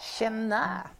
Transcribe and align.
Tjena! 0.00 0.90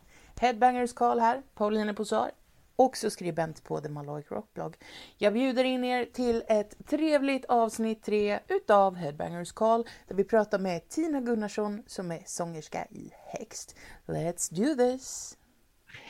Headbangers 0.41 0.93
Karl 0.93 1.19
här, 1.19 1.43
Pauline 1.55 1.95
Posar, 1.95 2.31
också 2.77 3.11
skribent 3.11 3.65
på 3.65 3.81
The 3.81 3.89
Maloic 3.89 4.31
Rockblog. 4.31 4.77
Jag 5.19 5.33
bjuder 5.33 5.65
in 5.65 5.85
er 5.85 6.05
till 6.05 6.43
ett 6.49 6.87
trevligt 6.89 7.45
avsnitt 7.45 8.03
3 8.03 8.39
utav 8.49 8.95
Headbangers 8.95 9.53
Call 9.53 9.87
där 10.09 10.15
vi 10.15 10.25
pratar 10.25 10.59
med 10.59 10.89
Tina 10.89 11.21
Gunnarsson 11.21 11.83
som 11.87 12.13
är 12.13 12.23
sångerska 12.27 12.85
i 12.85 13.11
Hext. 13.27 13.77
Let's 14.07 14.55
do 14.55 14.75
this! 14.75 15.37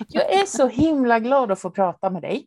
Jag 0.09 0.33
är 0.33 0.47
så 0.47 0.67
himla 0.67 1.21
glad 1.21 1.53
att 1.53 1.61
få 1.61 1.71
prata 1.71 2.11
med 2.11 2.23
dig. 2.23 2.47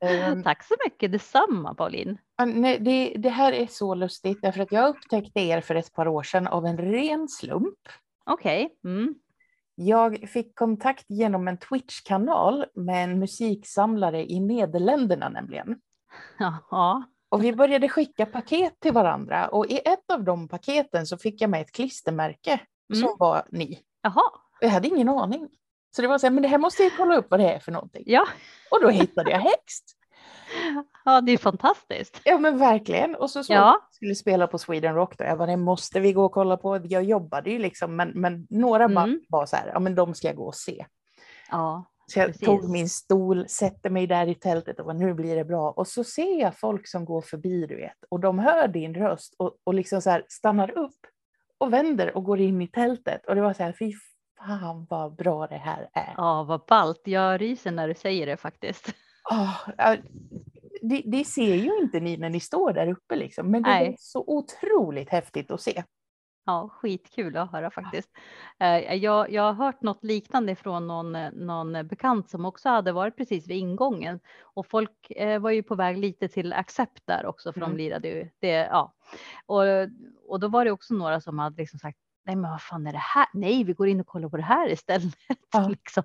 Tack 0.44 0.64
så 0.64 0.74
mycket, 0.84 1.12
detsamma 1.12 1.74
Pauline. 1.74 2.18
Nej, 2.46 2.78
det, 2.78 3.14
det, 3.18 3.28
här 3.28 3.52
är 3.52 3.66
så 3.66 3.94
lustigt 3.94 4.42
därför 4.42 4.60
att 4.60 4.72
jag 4.72 4.88
upptäckte 4.88 5.40
er 5.40 5.60
för 5.60 5.74
ett 5.74 5.92
par 5.92 6.08
år 6.08 6.22
sedan 6.22 6.46
av 6.46 6.66
en 6.66 6.78
ren 6.78 7.28
slump. 7.28 7.78
Okej. 8.24 8.64
Okay. 8.64 8.92
Mm. 8.92 9.14
Jag 9.86 10.28
fick 10.28 10.54
kontakt 10.54 11.04
genom 11.08 11.48
en 11.48 11.58
Twitch-kanal 11.58 12.64
med 12.74 13.04
en 13.04 13.18
musiksamlare 13.18 14.32
i 14.32 14.40
Nederländerna 14.40 15.28
nämligen. 15.28 15.80
Jaha. 16.38 17.04
Och 17.28 17.44
vi 17.44 17.52
började 17.52 17.88
skicka 17.88 18.26
paket 18.26 18.80
till 18.80 18.92
varandra 18.92 19.48
och 19.48 19.66
i 19.66 19.78
ett 19.78 20.10
av 20.12 20.24
de 20.24 20.48
paketen 20.48 21.06
så 21.06 21.18
fick 21.18 21.40
jag 21.40 21.50
med 21.50 21.60
ett 21.60 21.72
klistermärke 21.72 22.60
mm. 22.92 23.02
som 23.02 23.16
var 23.18 23.46
ni. 23.50 23.80
Jaha. 24.02 24.22
Jag 24.60 24.68
hade 24.68 24.88
ingen 24.88 25.08
aning. 25.08 25.48
Så 25.96 26.02
det 26.02 26.08
var 26.08 26.18
så 26.18 26.26
här, 26.26 26.30
men 26.32 26.42
det 26.42 26.48
här 26.48 26.58
måste 26.58 26.82
jag 26.82 26.92
kolla 26.96 27.16
upp 27.16 27.26
vad 27.30 27.40
det 27.40 27.52
är 27.52 27.58
för 27.58 27.72
någonting. 27.72 28.02
Ja. 28.06 28.26
Och 28.70 28.78
då 28.82 28.88
hittade 28.88 29.30
jag 29.30 29.38
Hext. 29.38 29.96
Ja, 31.04 31.20
det 31.20 31.32
är 31.32 31.38
fantastiskt. 31.38 32.20
Ja, 32.24 32.38
men 32.38 32.58
verkligen. 32.58 33.14
Och 33.14 33.30
så, 33.30 33.44
så 33.44 33.52
ja. 33.52 33.88
skulle 33.90 34.14
spela 34.14 34.46
på 34.46 34.58
Sweden 34.58 34.94
Rock 34.94 35.18
då. 35.18 35.24
Jag 35.24 35.38
bara, 35.38 35.46
det 35.46 35.56
måste 35.56 36.00
vi 36.00 36.12
gå 36.12 36.24
och 36.24 36.32
kolla 36.32 36.56
på. 36.56 36.80
Jag 36.84 37.04
jobbade 37.04 37.50
ju 37.50 37.58
liksom, 37.58 37.96
men, 37.96 38.08
men 38.08 38.46
några 38.50 38.84
mm. 38.84 39.20
var 39.28 39.46
så 39.46 39.56
här, 39.56 39.70
ja 39.74 39.80
men 39.80 39.94
de 39.94 40.14
ska 40.14 40.26
jag 40.26 40.36
gå 40.36 40.46
och 40.46 40.54
se. 40.54 40.86
Ja. 41.50 41.84
Så 42.06 42.18
jag 42.18 42.26
precis. 42.26 42.46
tog 42.46 42.70
min 42.70 42.88
stol, 42.88 43.48
sätter 43.48 43.90
mig 43.90 44.06
där 44.06 44.26
i 44.26 44.34
tältet 44.34 44.80
och 44.80 44.86
bara, 44.86 44.96
nu 44.96 45.14
blir 45.14 45.36
det 45.36 45.44
bra. 45.44 45.70
Och 45.70 45.88
så 45.88 46.04
ser 46.04 46.40
jag 46.40 46.58
folk 46.58 46.88
som 46.88 47.04
går 47.04 47.20
förbi, 47.20 47.66
du 47.66 47.76
vet, 47.76 48.04
och 48.08 48.20
de 48.20 48.38
hör 48.38 48.68
din 48.68 48.94
röst 48.94 49.34
och, 49.38 49.56
och 49.64 49.74
liksom 49.74 50.02
så 50.02 50.10
här 50.10 50.24
stannar 50.28 50.70
upp 50.70 50.98
och 51.58 51.72
vänder 51.72 52.16
och 52.16 52.24
går 52.24 52.40
in 52.40 52.62
i 52.62 52.68
tältet. 52.68 53.26
Och 53.26 53.34
det 53.34 53.40
var 53.40 53.52
så 53.52 53.62
här, 53.62 53.74
fy 53.78 53.92
fan 54.38 54.86
vad 54.90 55.16
bra 55.16 55.46
det 55.46 55.56
här 55.56 55.88
är. 55.92 56.14
Ja, 56.16 56.42
vad 56.42 56.60
ballt. 56.68 57.00
Jag 57.04 57.40
ryser 57.40 57.70
när 57.70 57.88
du 57.88 57.94
säger 57.94 58.26
det 58.26 58.36
faktiskt. 58.36 58.94
Oh, 59.32 59.68
det, 60.82 61.02
det, 61.04 61.24
ser 61.24 61.54
ju 61.54 61.78
inte 61.78 62.00
ni 62.00 62.16
när 62.16 62.30
ni 62.30 62.40
står 62.40 62.72
där 62.72 62.88
uppe 62.88 63.16
liksom, 63.16 63.50
men 63.50 63.62
det 63.62 63.70
Nej. 63.70 63.88
är 63.88 63.96
så 63.98 64.24
otroligt 64.26 65.08
häftigt 65.08 65.50
att 65.50 65.60
se. 65.60 65.84
Ja, 66.44 66.68
skitkul 66.72 67.36
att 67.36 67.52
höra 67.52 67.70
faktiskt. 67.70 68.10
Eh, 68.60 68.94
jag, 68.94 69.32
jag 69.32 69.42
har 69.42 69.52
hört 69.52 69.82
något 69.82 70.04
liknande 70.04 70.54
från 70.54 70.86
någon, 70.86 71.12
någon 71.32 71.86
bekant 71.86 72.30
som 72.30 72.44
också 72.44 72.68
hade 72.68 72.92
varit 72.92 73.16
precis 73.16 73.48
vid 73.48 73.56
ingången 73.56 74.20
och 74.42 74.66
folk 74.66 75.10
eh, 75.10 75.38
var 75.38 75.50
ju 75.50 75.62
på 75.62 75.74
väg 75.74 75.98
lite 75.98 76.28
till 76.28 76.52
Accept 76.52 77.02
där 77.04 77.26
också 77.26 77.52
för 77.52 77.60
mm. 77.60 77.70
de 77.70 77.76
lirade 77.76 78.08
ju 78.08 78.28
det. 78.40 78.48
Ja. 78.48 78.94
Och, 79.46 79.62
och 80.28 80.40
då 80.40 80.48
var 80.48 80.64
det 80.64 80.70
också 80.70 80.94
några 80.94 81.20
som 81.20 81.38
hade 81.38 81.56
liksom 81.56 81.78
sagt 81.78 81.98
nej 82.24 82.36
men 82.36 82.50
vad 82.50 82.62
fan 82.62 82.86
är 82.86 82.92
det 82.92 82.98
här? 82.98 83.26
Nej, 83.32 83.64
vi 83.64 83.72
går 83.72 83.88
in 83.88 84.00
och 84.00 84.06
kollar 84.06 84.28
på 84.28 84.36
det 84.36 84.42
här 84.42 84.72
istället. 84.72 85.14
Ja. 85.52 85.68
liksom. 85.70 86.04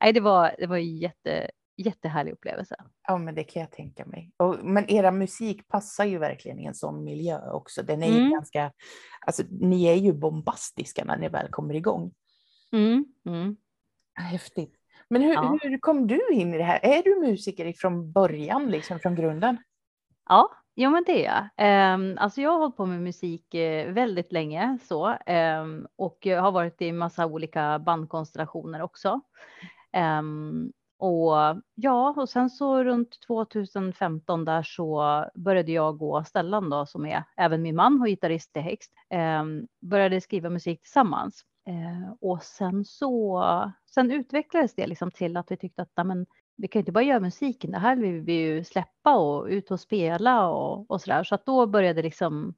Nej, 0.00 0.12
det 0.12 0.20
var, 0.20 0.54
det 0.58 0.66
var 0.66 0.76
jätte, 0.76 1.50
jättehärlig 1.76 2.32
upplevelse. 2.32 2.76
Ja, 3.08 3.18
men 3.18 3.34
det 3.34 3.44
kan 3.44 3.60
jag 3.60 3.70
tänka 3.70 4.06
mig. 4.06 4.32
Och, 4.36 4.64
men 4.64 4.90
era 4.90 5.10
musik 5.10 5.68
passar 5.68 6.04
ju 6.04 6.18
verkligen 6.18 6.60
i 6.60 6.64
en 6.64 6.74
sån 6.74 7.04
miljö 7.04 7.50
också. 7.50 7.82
Den 7.82 8.02
är 8.02 8.08
mm. 8.08 8.24
ju 8.24 8.30
ganska, 8.30 8.72
alltså 9.26 9.42
ni 9.50 9.84
är 9.84 9.94
ju 9.94 10.12
bombastiska 10.12 11.04
när 11.04 11.16
ni 11.16 11.28
väl 11.28 11.48
kommer 11.50 11.74
igång. 11.74 12.12
Mm. 12.72 13.04
Mm. 13.26 13.56
Häftigt. 14.14 14.74
Men 15.08 15.22
hur, 15.22 15.32
ja. 15.32 15.58
hur 15.62 15.78
kom 15.78 16.06
du 16.06 16.28
in 16.32 16.54
i 16.54 16.58
det 16.58 16.64
här? 16.64 16.80
Är 16.82 17.02
du 17.02 17.20
musiker 17.20 17.66
ifrån 17.66 18.12
början, 18.12 18.70
liksom 18.70 19.00
från 19.00 19.14
grunden? 19.14 19.56
Ja, 20.28 20.50
Jo, 20.76 20.90
men 20.90 21.04
det 21.06 21.26
är 21.26 21.50
jag. 21.56 21.94
Um, 21.94 22.18
alltså 22.18 22.40
jag 22.40 22.50
har 22.50 22.58
hållit 22.58 22.76
på 22.76 22.86
med 22.86 23.02
musik 23.02 23.54
uh, 23.54 23.92
väldigt 23.92 24.32
länge 24.32 24.78
så 24.82 25.16
um, 25.62 25.86
och 25.96 26.18
jag 26.20 26.42
har 26.42 26.52
varit 26.52 26.82
i 26.82 26.92
massa 26.92 27.26
olika 27.26 27.78
bandkonstellationer 27.78 28.82
också. 28.82 29.20
Och 30.98 31.34
ja, 31.74 32.14
och 32.16 32.28
sen 32.28 32.50
så 32.50 32.84
runt 32.84 33.20
2015 33.26 34.44
där 34.44 34.62
så 34.62 35.24
började 35.34 35.72
jag 35.72 35.98
gå 35.98 36.24
Stellan 36.24 36.70
då 36.70 36.86
som 36.86 37.06
är 37.06 37.24
även 37.36 37.62
min 37.62 37.76
man 37.76 38.00
och 38.00 38.06
gitarrist 38.06 38.56
i 38.56 38.60
Hext. 38.60 38.92
Ehm, 39.10 39.66
började 39.80 40.20
skriva 40.20 40.50
musik 40.50 40.80
tillsammans. 40.80 41.44
Eh, 41.66 42.14
och 42.20 42.42
sen 42.42 42.84
så 42.84 43.44
sen 43.94 44.10
utvecklades 44.10 44.74
det 44.74 44.86
liksom 44.86 45.10
till 45.10 45.36
att 45.36 45.50
vi 45.50 45.56
tyckte 45.56 45.82
att 45.82 46.06
men, 46.06 46.26
vi 46.56 46.68
kan 46.68 46.80
inte 46.80 46.92
bara 46.92 47.04
göra 47.04 47.20
musiken, 47.20 47.70
det 47.70 47.78
här 47.78 47.96
vill 47.96 48.20
vi 48.20 48.32
ju 48.32 48.64
släppa 48.64 49.16
och 49.16 49.46
ut 49.46 49.70
och 49.70 49.80
spela 49.80 50.48
och, 50.48 50.90
och 50.90 51.00
så 51.00 51.10
där. 51.10 51.24
Så 51.24 51.34
att 51.34 51.46
då 51.46 51.66
började 51.66 52.02
liksom 52.02 52.54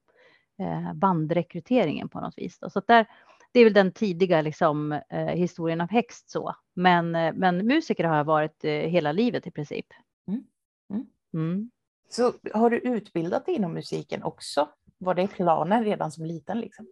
eh, 0.59 0.95
bandrekryteringen 0.95 2.09
på 2.09 2.21
något 2.21 2.39
vis. 2.39 2.59
Då. 2.59 2.71
Så 2.71 2.79
att 2.79 2.87
där, 2.87 3.07
det 3.57 3.61
är 3.61 3.65
väl 3.65 3.73
den 3.73 3.93
tidiga 3.93 4.43
liksom, 4.43 4.93
eh, 4.93 5.27
historien 5.27 5.81
av 5.81 5.91
Hext 5.91 6.31
så. 6.31 6.55
Men, 6.75 7.15
eh, 7.15 7.33
men 7.35 7.67
musiker 7.67 8.05
har 8.05 8.17
jag 8.17 8.25
varit 8.25 8.65
eh, 8.65 8.71
hela 8.71 9.13
livet 9.13 9.47
i 9.47 9.51
princip. 9.51 9.87
Mm. 10.29 10.45
Mm. 10.91 11.07
Mm. 11.35 11.71
Så 12.09 12.33
har 12.55 12.71
du 12.71 12.79
utbildat 12.79 13.47
dig 13.47 13.55
inom 13.55 13.75
musiken 13.75 14.23
också? 14.23 14.69
Var 14.99 15.15
det 15.15 15.29
planen 15.29 15.85
redan 15.85 16.13
som 16.13 16.25
liten? 16.25 16.61
Liksom? 16.61 16.87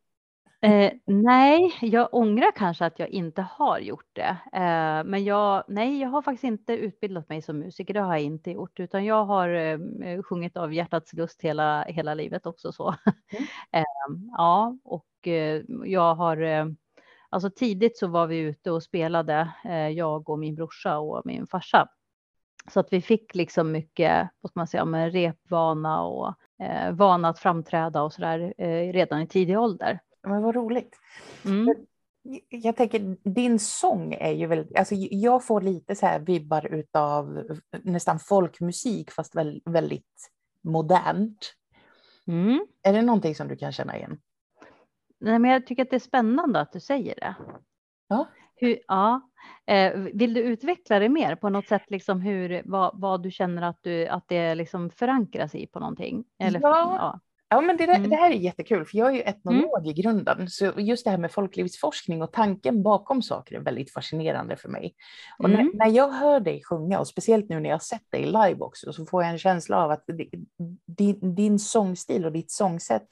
Eh, 0.64 0.92
nej, 1.06 1.74
jag 1.80 2.08
ångrar 2.12 2.52
kanske 2.56 2.86
att 2.86 2.98
jag 2.98 3.08
inte 3.08 3.42
har 3.42 3.78
gjort 3.78 4.08
det. 4.12 4.36
Eh, 4.52 5.04
men 5.04 5.24
jag, 5.24 5.64
nej, 5.68 6.00
jag 6.00 6.08
har 6.08 6.22
faktiskt 6.22 6.44
inte 6.44 6.72
utbildat 6.72 7.28
mig 7.28 7.42
som 7.42 7.58
musiker. 7.58 7.94
Det 7.94 8.00
har 8.00 8.14
jag 8.14 8.22
inte 8.22 8.50
gjort, 8.50 8.80
utan 8.80 9.04
jag 9.04 9.24
har 9.24 9.48
eh, 9.48 9.78
sjungit 10.22 10.56
av 10.56 10.74
hjärtats 10.74 11.12
lust 11.12 11.42
hela, 11.42 11.82
hela 11.82 12.14
livet 12.14 12.46
också 12.46 12.72
så. 12.72 12.88
Mm. 12.88 13.46
Eh, 13.72 13.84
ja, 14.36 14.78
och 14.84 15.28
eh, 15.28 15.62
jag 15.84 16.14
har 16.14 16.36
eh, 16.42 16.66
Alltså 17.30 17.50
tidigt 17.50 17.98
så 17.98 18.06
var 18.06 18.26
vi 18.26 18.38
ute 18.38 18.70
och 18.70 18.82
spelade, 18.82 19.48
jag 19.94 20.28
och 20.28 20.38
min 20.38 20.54
brorsa 20.54 20.98
och 20.98 21.22
min 21.24 21.46
farsa. 21.46 21.88
Så 22.70 22.80
att 22.80 22.92
vi 22.92 23.00
fick 23.02 23.34
liksom 23.34 23.72
mycket, 23.72 24.28
vad 24.40 24.50
ska 24.50 24.60
man 24.60 24.66
säga, 24.66 24.84
med 24.84 25.12
repvana 25.12 26.02
och 26.02 26.34
eh, 26.62 26.92
vana 26.92 27.28
att 27.28 27.38
framträda 27.38 28.02
och 28.02 28.12
sådär 28.12 28.54
eh, 28.58 28.92
redan 28.92 29.20
i 29.20 29.26
tidig 29.26 29.58
ålder. 29.58 30.00
Men 30.24 30.42
vad 30.42 30.54
roligt. 30.54 30.96
Mm. 31.44 31.74
Jag 32.48 32.76
tänker, 32.76 33.16
din 33.30 33.58
sång 33.58 34.14
är 34.14 34.32
ju 34.32 34.46
väldigt, 34.46 34.78
alltså 34.78 34.94
jag 34.94 35.44
får 35.44 35.60
lite 35.60 35.94
så 35.94 36.06
här 36.06 36.18
vibbar 36.18 36.66
utav 36.66 37.44
nästan 37.82 38.18
folkmusik 38.18 39.10
fast 39.10 39.34
väldigt 39.64 40.30
modernt. 40.62 41.54
Mm. 42.26 42.66
Är 42.82 42.92
det 42.92 43.02
någonting 43.02 43.34
som 43.34 43.48
du 43.48 43.56
kan 43.56 43.72
känna 43.72 43.96
igen? 43.96 44.20
Nej, 45.20 45.38
men 45.38 45.50
jag 45.50 45.66
tycker 45.66 45.82
att 45.82 45.90
det 45.90 45.96
är 45.96 46.00
spännande 46.00 46.60
att 46.60 46.72
du 46.72 46.80
säger 46.80 47.14
det. 47.14 47.34
Ja. 48.08 48.28
Hur, 48.56 48.78
ja. 48.88 49.30
Eh, 49.66 49.92
vill 49.98 50.34
du 50.34 50.40
utveckla 50.40 50.98
det 50.98 51.08
mer 51.08 51.36
på 51.36 51.48
något 51.48 51.68
sätt, 51.68 51.82
liksom 51.88 52.20
hur, 52.20 52.62
vad, 52.64 53.00
vad 53.00 53.22
du 53.22 53.30
känner 53.30 53.62
att, 53.62 53.78
du, 53.82 54.06
att 54.06 54.28
det 54.28 54.54
liksom 54.54 54.90
förankras 54.90 55.54
i 55.54 55.66
på 55.66 55.80
någonting? 55.80 56.24
Eller, 56.38 56.60
ja. 56.60 56.96
ja. 56.98 57.20
Ja, 57.48 57.60
men 57.60 57.76
det, 57.76 57.86
där, 57.86 57.94
mm. 57.94 58.10
det 58.10 58.16
här 58.16 58.30
är 58.30 58.34
jättekul, 58.34 58.84
för 58.84 58.98
jag 58.98 59.08
är 59.08 59.12
ju 59.12 59.20
etnolog 59.20 59.78
mm. 59.78 59.90
i 59.90 59.92
grunden. 59.92 60.50
Så 60.50 60.72
just 60.76 61.04
det 61.04 61.10
här 61.10 61.18
med 61.18 61.32
folklivsforskning 61.32 62.22
och 62.22 62.32
tanken 62.32 62.82
bakom 62.82 63.22
saker 63.22 63.56
är 63.56 63.60
väldigt 63.60 63.92
fascinerande 63.92 64.56
för 64.56 64.68
mig. 64.68 64.94
Och 65.38 65.48
mm. 65.48 65.66
när, 65.66 65.86
när, 65.86 65.96
jag 65.96 66.08
hör 66.08 66.40
dig 66.40 66.62
sjunga, 66.62 66.98
och 67.00 67.08
speciellt 67.08 67.48
nu 67.48 67.60
när 67.60 67.70
jag 67.70 67.82
sett 67.82 68.10
dig 68.10 68.26
live 68.26 68.56
också, 68.58 68.92
så 68.92 69.06
får 69.06 69.22
jag 69.22 69.32
en 69.32 69.38
känsla 69.38 69.84
av 69.84 69.90
att 69.90 70.04
din, 70.86 71.34
din 71.34 71.58
sångstil 71.58 72.24
och 72.24 72.32
ditt 72.32 72.50
sångsätt 72.50 73.08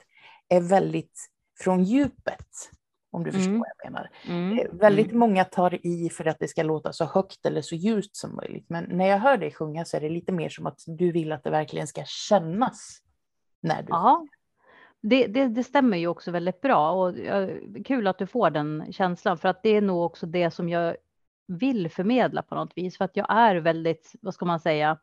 är 0.49 0.61
väldigt 0.61 1.29
från 1.59 1.83
djupet. 1.83 2.47
Om 3.11 3.23
du 3.23 3.31
förstår 3.31 3.49
mm. 3.49 3.59
vad 3.59 3.69
jag 3.77 3.91
menar. 3.91 4.09
Mm. 4.27 4.59
Eh, 4.59 4.65
väldigt 4.71 5.07
mm. 5.07 5.19
många 5.19 5.45
tar 5.45 5.87
i 5.87 6.09
för 6.09 6.25
att 6.25 6.39
det 6.39 6.47
ska 6.47 6.63
låta 6.63 6.93
så 6.93 7.05
högt 7.05 7.45
eller 7.45 7.61
så 7.61 7.75
ljust 7.75 8.15
som 8.15 8.35
möjligt. 8.35 8.65
Men 8.69 8.83
när 8.83 9.07
jag 9.07 9.19
hör 9.19 9.37
dig 9.37 9.51
sjunga 9.51 9.85
så 9.85 9.97
är 9.97 10.01
det 10.01 10.09
lite 10.09 10.31
mer 10.31 10.49
som 10.49 10.65
att 10.65 10.79
du 10.87 11.11
vill 11.11 11.31
att 11.31 11.43
det 11.43 11.49
verkligen 11.49 11.87
ska 11.87 12.03
kännas 12.05 13.02
när 13.63 13.81
du 13.81 13.87
ja, 13.89 14.27
det, 15.01 15.27
det, 15.27 15.47
det, 15.47 15.63
stämmer 15.63 15.97
ju 15.97 16.07
också 16.07 16.31
väldigt 16.31 16.61
bra 16.61 16.91
och 16.91 17.15
kul 17.85 18.07
att 18.07 18.17
du 18.17 18.27
får 18.27 18.49
den 18.49 18.85
känslan 18.91 19.37
för 19.37 19.49
att 19.49 19.63
det 19.63 19.69
är 19.69 19.81
nog 19.81 20.03
också 20.03 20.25
det 20.25 20.51
som 20.51 20.69
jag 20.69 20.95
vill 21.47 21.89
förmedla 21.89 22.41
på 22.41 22.55
något 22.55 22.71
vis 22.75 22.97
för 22.97 23.05
att 23.05 23.17
jag 23.17 23.25
är 23.29 23.55
väldigt, 23.55 24.15
vad 24.21 24.33
ska 24.33 24.45
man 24.45 24.59
säga, 24.59 24.97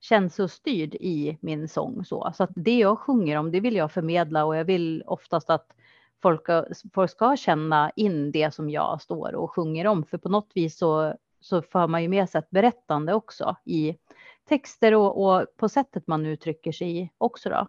känslostyrd 0.00 0.94
i 0.94 1.38
min 1.40 1.68
sång 1.68 2.04
så. 2.04 2.32
Så 2.34 2.44
att 2.44 2.50
det 2.54 2.78
jag 2.78 2.98
sjunger 2.98 3.36
om, 3.36 3.52
det 3.52 3.60
vill 3.60 3.76
jag 3.76 3.92
förmedla 3.92 4.44
och 4.44 4.56
jag 4.56 4.64
vill 4.64 5.02
oftast 5.06 5.50
att 5.50 5.72
folk, 6.22 6.46
folk 6.94 7.10
ska 7.10 7.36
känna 7.36 7.90
in 7.96 8.32
det 8.32 8.54
som 8.54 8.70
jag 8.70 9.02
står 9.02 9.34
och 9.34 9.54
sjunger 9.54 9.86
om. 9.86 10.04
För 10.04 10.18
på 10.18 10.28
något 10.28 10.50
vis 10.54 10.78
så, 10.78 11.14
så 11.40 11.62
för 11.62 11.86
man 11.86 12.02
ju 12.02 12.08
med 12.08 12.30
sig 12.30 12.38
ett 12.38 12.50
berättande 12.50 13.14
också 13.14 13.56
i 13.64 13.96
texter 14.48 14.94
och, 14.94 15.24
och 15.24 15.46
på 15.56 15.68
sättet 15.68 16.06
man 16.06 16.26
uttrycker 16.26 16.72
sig 16.72 16.98
i 16.98 17.10
också 17.18 17.48
då. 17.48 17.68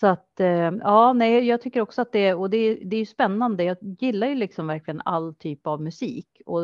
Så 0.00 0.06
att 0.06 0.40
eh, 0.40 0.72
ja, 0.80 1.12
nej, 1.12 1.46
jag 1.46 1.60
tycker 1.60 1.80
också 1.80 2.02
att 2.02 2.12
det 2.12 2.34
och 2.34 2.50
det, 2.50 2.74
det 2.74 2.96
är 2.96 3.00
ju 3.00 3.06
spännande. 3.06 3.64
Jag 3.64 3.76
gillar 3.80 4.26
ju 4.26 4.34
liksom 4.34 4.66
verkligen 4.66 5.02
all 5.04 5.34
typ 5.34 5.66
av 5.66 5.82
musik 5.82 6.42
och 6.46 6.62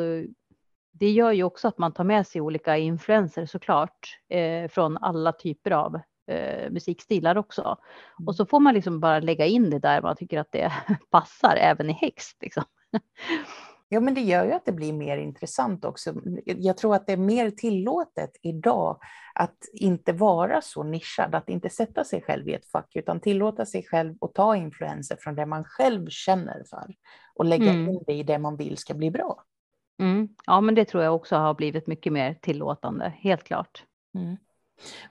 det 0.93 1.11
gör 1.11 1.32
ju 1.32 1.43
också 1.43 1.69
att 1.69 1.79
man 1.79 1.93
tar 1.93 2.05
med 2.05 2.27
sig 2.27 2.41
olika 2.41 2.77
influenser 2.77 3.47
såklart 3.47 4.19
eh, 4.29 4.69
från 4.69 4.97
alla 4.97 5.32
typer 5.32 5.71
av 5.71 6.00
eh, 6.27 6.71
musikstilar 6.71 7.38
också. 7.38 7.62
Mm. 7.62 8.29
Och 8.29 8.37
så 8.37 8.47
får 8.47 8.61
man 8.61 8.75
liksom 8.75 9.00
bara 9.00 9.21
lägga 9.21 9.47
in 9.47 9.71
det 9.71 9.79
där 9.79 10.03
man 10.03 10.17
tycker 10.17 10.38
att 10.38 10.53
det 10.53 10.73
passar 11.11 11.56
även 11.56 11.91
i 11.91 11.93
häxt. 11.93 12.37
Liksom. 12.41 12.65
Ja, 13.93 14.01
men 14.01 14.15
det 14.15 14.21
gör 14.21 14.45
ju 14.45 14.53
att 14.53 14.65
det 14.65 14.73
blir 14.73 14.93
mer 14.93 15.17
intressant 15.17 15.85
också. 15.85 16.15
Jag 16.45 16.77
tror 16.77 16.95
att 16.95 17.07
det 17.07 17.13
är 17.13 17.17
mer 17.17 17.51
tillåtet 17.51 18.31
idag 18.43 18.99
att 19.35 19.57
inte 19.73 20.13
vara 20.13 20.61
så 20.61 20.83
nischad, 20.83 21.35
att 21.35 21.49
inte 21.49 21.71
sätta 21.71 22.05
sig 22.05 22.23
själv 22.23 22.49
i 22.49 22.55
ett 22.55 22.67
fack, 22.67 22.97
utan 22.97 23.21
tillåta 23.21 23.67
sig 23.67 23.83
själv 23.83 24.15
att 24.21 24.35
ta 24.35 24.57
influenser 24.57 25.17
från 25.21 25.35
det 25.35 25.47
man 25.47 25.65
själv 25.65 26.07
känner 26.09 26.65
för 26.71 26.95
och 27.35 27.45
lägga 27.45 27.71
mm. 27.71 27.89
in 27.89 28.03
det 28.07 28.13
i 28.13 28.23
det 28.23 28.39
man 28.39 28.57
vill 28.57 28.77
ska 28.77 28.95
bli 28.95 29.11
bra. 29.11 29.45
Mm. 30.01 30.29
Ja, 30.47 30.61
men 30.61 30.75
det 30.75 30.85
tror 30.85 31.03
jag 31.03 31.15
också 31.15 31.37
har 31.37 31.55
blivit 31.55 31.87
mycket 31.87 32.13
mer 32.13 32.35
tillåtande, 32.35 33.13
helt 33.17 33.45
klart. 33.45 33.85
Mm. 34.15 34.37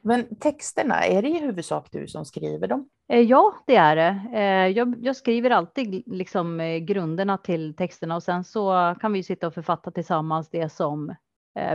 Men 0.01 0.35
texterna, 0.35 1.05
är 1.05 1.21
det 1.21 1.29
i 1.29 1.39
huvudsak 1.39 1.87
du 1.91 2.07
som 2.07 2.25
skriver 2.25 2.67
dem? 2.67 2.89
Eh, 3.09 3.19
ja, 3.19 3.55
det 3.67 3.75
är 3.75 3.95
det. 3.95 4.21
Eh, 4.33 4.77
jag, 4.77 4.95
jag, 5.01 5.15
skriver 5.15 5.49
alltid 5.49 6.03
liksom 6.05 6.59
eh, 6.59 6.77
grunderna 6.77 7.37
till 7.37 7.75
texterna 7.75 8.15
och 8.15 8.23
sen 8.23 8.43
så 8.43 8.95
kan 9.01 9.13
vi 9.13 9.23
sitta 9.23 9.47
och 9.47 9.53
författa 9.53 9.91
tillsammans 9.91 10.49
det 10.49 10.69
som 10.69 11.15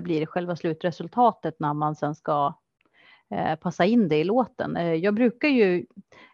blir 0.03 0.27
själva 0.27 0.57
slutresultatet 0.57 1.61
när 1.61 1.75
man 1.75 1.97
sen 1.97 2.15
ska 2.15 2.55
passa 3.61 3.85
in 3.85 4.09
det 4.09 4.17
i 4.17 4.25
låten. 4.25 5.01
Jag 5.01 5.15
brukar 5.15 5.49
ju, 5.49 5.87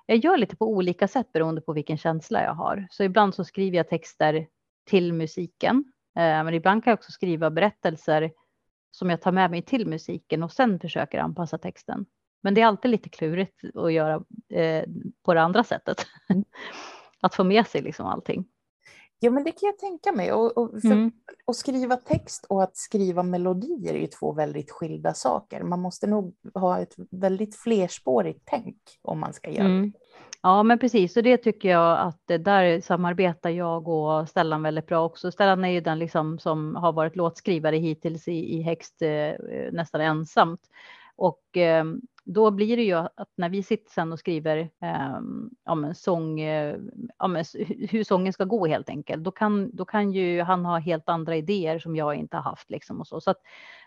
jag 0.07 0.17
gör 0.17 0.37
lite 0.37 0.57
på 0.57 0.69
olika 0.69 1.09
sätt 1.09 1.33
beroende 1.33 1.61
på 1.61 1.73
vilken 1.73 1.99
känsla 1.99 2.43
jag 2.43 2.55
har. 2.55 2.87
Så 2.91 3.05
ibland 3.05 3.35
så 3.35 3.45
skriver 3.45 3.77
jag 3.77 3.89
texter 3.89 4.47
till 4.91 5.13
musiken, 5.13 5.85
men 6.15 6.55
ibland 6.55 6.85
kan 6.85 6.91
jag 6.91 6.99
också 6.99 7.13
skriva 7.13 7.51
berättelser 7.51 8.31
som 8.91 9.11
jag 9.11 9.23
tar 9.23 9.33
med 9.33 9.51
mig 9.51 9.63
till 9.63 9.87
musiken 9.87 10.43
och 10.43 10.53
sen 10.53 10.81
försöker 10.81 11.19
anpassa 11.19 11.59
texten. 11.59 12.07
Men 12.43 12.55
det 12.55 12.61
är 12.61 12.67
alltid 12.67 12.91
lite 12.91 13.09
klurigt 13.09 13.65
att 13.75 13.93
göra 13.93 14.25
eh, 14.49 14.85
på 15.23 15.35
det 15.35 15.43
andra 15.43 15.65
sättet. 15.65 16.07
Mm. 16.29 16.45
att 17.21 17.35
få 17.35 17.45
med 17.45 17.67
sig 17.67 17.83
liksom 17.83 18.07
allting. 18.07 18.45
Ja, 19.23 19.31
men 19.31 19.45
det 19.45 19.53
kan 19.53 19.67
jag 19.67 19.79
tänka 19.79 20.13
mig. 20.13 20.33
Och, 20.33 20.59
och 20.59 20.71
för, 20.83 20.89
mm. 20.89 21.13
Att 21.47 21.57
skriva 21.57 21.97
text 21.97 22.47
och 22.49 22.63
att 22.63 22.77
skriva 22.77 23.23
melodier 23.23 23.95
är 23.95 23.99
ju 23.99 24.07
två 24.07 24.33
väldigt 24.33 24.71
skilda 24.71 25.15
saker. 25.15 25.63
Man 25.63 25.81
måste 25.81 26.07
nog 26.07 26.35
ha 26.55 26.79
ett 26.79 26.95
väldigt 27.11 27.57
flerspårigt 27.57 28.43
tänk 28.45 28.77
om 29.03 29.21
man 29.21 29.33
ska 29.33 29.51
göra 29.51 29.67
mm. 29.67 29.83
det. 29.91 29.99
Ja, 30.43 30.63
men 30.63 30.79
precis. 30.79 31.17
Och 31.17 31.23
det 31.23 31.37
tycker 31.37 31.69
jag 31.69 31.99
att 31.99 32.45
där 32.45 32.81
samarbetar 32.81 33.51
jag 33.51 33.89
och 33.89 34.29
Stellan 34.29 34.63
väldigt 34.63 34.87
bra 34.87 35.05
också. 35.05 35.33
Stellan 35.33 35.65
är 35.65 35.69
ju 35.69 35.81
den 35.81 35.99
liksom 35.99 36.39
som 36.39 36.75
har 36.75 36.93
varit 36.93 37.17
låtskrivare 37.17 37.77
hittills 37.77 38.29
i, 38.29 38.57
i 38.59 38.63
Hext 38.63 39.03
eh, 39.03 39.33
nästan 39.73 40.01
ensamt. 40.01 40.61
Och 41.17 41.57
eh, 41.57 41.85
då 42.33 42.51
blir 42.51 42.77
det 42.77 42.83
ju 42.83 42.95
att 42.95 43.33
när 43.37 43.49
vi 43.49 43.63
sitter 43.63 43.91
sen 43.91 44.13
och 44.13 44.19
skriver 44.19 44.59
eh, 44.59 45.21
om 45.65 45.95
sång, 45.95 46.41
eh, 46.41 46.77
om 47.17 47.45
hur 47.91 48.05
sången 48.05 48.33
ska 48.33 48.45
gå 48.45 48.67
helt 48.67 48.89
enkelt, 48.89 49.25
då 49.25 49.31
kan, 49.31 49.77
då 49.77 49.85
kan 49.85 50.13
ju 50.13 50.43
han 50.43 50.65
ha 50.65 50.79
helt 50.79 51.09
andra 51.09 51.37
idéer 51.37 51.79
som 51.79 51.97
jag 51.97 52.15
inte 52.15 52.37
har 52.37 52.43
haft 52.43 52.71
liksom 52.71 53.01
och 53.01 53.07
så. 53.07 53.21
Så 53.21 53.31
att 53.31 53.39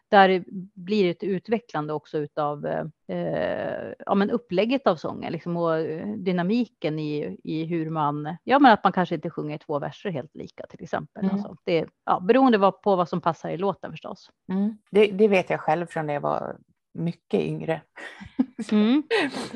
där 0.10 0.44
blir 0.74 1.04
det 1.04 1.10
ett 1.10 1.24
utvecklande 1.24 1.94
också 1.94 2.18
utav 2.18 2.66
eh, 3.08 3.94
ja, 4.06 4.16
men 4.16 4.32
upplägget 4.32 4.88
av 4.88 4.96
sången 4.96 5.32
liksom, 5.32 5.58
och 5.58 5.78
dynamiken 6.18 7.00
i, 7.00 7.38
i 7.44 7.66
hur 7.66 7.90
man, 7.90 8.38
ja 8.44 8.60
men 8.60 8.72
att 8.72 8.84
man 8.84 8.94
kanske 8.94 9.16
inte 9.16 9.30
sjunger 9.30 9.58
två 9.58 9.80
verser 9.80 10.10
helt 10.10 10.36
lika 10.36 10.66
till 10.70 10.84
exempel. 10.84 11.24
Mm. 11.24 11.36
Alltså, 11.36 11.56
det, 11.64 11.86
ja, 12.06 12.20
beroende 12.20 12.72
på 12.84 12.96
vad 12.96 13.10
som 13.10 13.22
passar 13.22 13.50
i 13.50 13.58
låten 13.58 13.92
förstås. 13.92 14.30
Mm. 14.50 14.78
Det, 14.92 15.06
det, 15.06 15.28
vet 15.28 15.50
jag 15.50 15.60
själv 15.60 15.86
från 15.86 16.08
när 16.08 16.14
jag 16.14 16.22
var 16.22 16.58
mycket 16.94 17.42
yngre. 17.42 17.82
Mm. 18.72 19.04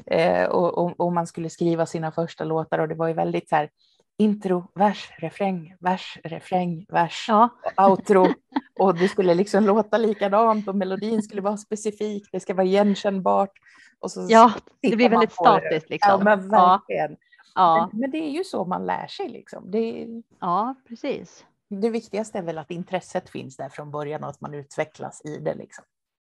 eh, 0.05 0.45
och, 0.49 0.77
och, 0.77 0.99
och, 0.99 1.13
man 1.13 1.27
skulle 1.27 1.49
skriva 1.49 1.85
sina 1.85 2.11
första 2.11 2.43
låtar 2.43 2.79
och 2.79 2.87
det 2.87 2.95
var 2.95 3.07
ju 3.07 3.13
väldigt 3.13 3.49
så 3.49 3.55
här 3.55 3.69
intro, 4.17 4.71
vers, 4.75 5.11
refräng, 5.17 5.75
vers, 5.79 6.19
refräng, 6.23 6.85
vers, 6.89 7.25
ja. 7.27 7.49
outro. 7.77 8.27
Och 8.79 8.95
det 8.95 9.07
skulle 9.07 9.33
liksom 9.33 9.65
låta 9.65 9.97
likadant 9.97 10.67
och 10.67 10.75
melodin 10.75 11.21
skulle 11.21 11.41
vara 11.41 11.57
specifik, 11.57 12.29
det 12.31 12.39
ska 12.39 12.53
vara 12.53 12.65
igenkännbart. 12.65 13.51
Och 13.99 14.11
så 14.11 14.25
ja, 14.29 14.53
det 14.81 14.95
blir 14.95 15.09
väldigt 15.09 15.31
statiskt. 15.31 15.89
Liksom. 15.89 16.11
Ja, 16.11 16.23
men 16.23 16.49
verkligen. 16.49 17.17
Ja. 17.55 17.89
Men, 17.91 17.99
men, 17.99 18.11
det 18.11 18.17
är 18.17 18.29
ju 18.29 18.43
så 18.43 18.65
man 18.65 18.85
lär 18.85 19.07
sig. 19.07 19.29
Liksom. 19.29 19.71
Det, 19.71 20.07
ja, 20.39 20.75
precis. 20.87 21.45
Det 21.69 21.89
viktigaste 21.89 22.37
är 22.37 22.41
väl 22.41 22.57
att 22.57 22.71
intresset 22.71 23.29
finns 23.29 23.57
där 23.57 23.69
från 23.69 23.91
början 23.91 24.23
och 24.23 24.29
att 24.29 24.41
man 24.41 24.53
utvecklas 24.53 25.21
i 25.25 25.37
det. 25.37 25.53
Liksom. 25.55 25.85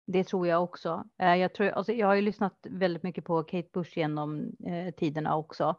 Det 0.06 0.24
tror 0.24 0.48
jag 0.48 0.64
också. 0.64 1.04
Eh, 1.20 1.36
jag, 1.36 1.54
tror, 1.54 1.68
alltså, 1.70 1.92
jag 1.92 2.08
har 2.08 2.16
ju 2.16 2.22
lyssnat 2.22 2.68
väldigt 2.70 3.04
mycket 3.04 3.26
på 3.26 3.44
Kate 3.44 3.70
Bush 3.74 3.98
genom 3.98 4.52
eh, 4.68 4.94
tiderna 4.94 5.36
också. 5.36 5.76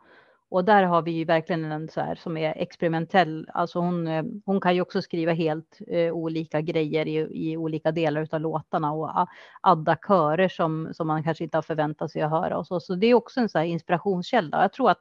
Och 0.53 0.65
där 0.65 0.83
har 0.83 1.03
vi 1.03 1.11
ju 1.11 1.25
verkligen 1.25 1.73
en 1.73 1.89
så 1.89 2.01
här 2.01 2.15
som 2.15 2.37
är 2.37 2.55
experimentell. 2.57 3.51
Alltså 3.55 3.79
hon, 3.79 4.07
eh, 4.07 4.25
hon 4.45 4.61
kan 4.61 4.75
ju 4.75 4.81
också 4.81 5.03
skriva 5.03 5.33
helt 5.33 5.79
eh, 5.89 6.13
olika 6.13 6.61
grejer 6.61 7.09
i, 7.09 7.51
i 7.51 7.57
olika 7.57 7.93
delar 7.93 8.29
av 8.33 8.41
låtarna 8.41 8.93
och 8.93 9.29
adda 9.61 9.97
körer 9.97 10.49
som, 10.49 10.89
som 10.95 11.07
man 11.07 11.23
kanske 11.25 11.45
inte 11.45 11.57
har 11.57 11.63
förväntat 11.63 12.11
sig 12.11 12.23
att 12.23 12.31
höra 12.31 12.59
och 12.59 12.67
så. 12.67 12.81
Så 12.81 12.95
det 12.95 13.07
är 13.07 13.15
också 13.15 13.41
en 13.41 13.49
så 13.49 13.59
här 13.59 13.65
inspirationskälla. 13.65 14.63
Jag 14.63 14.73
tror 14.73 14.91
att 14.91 15.01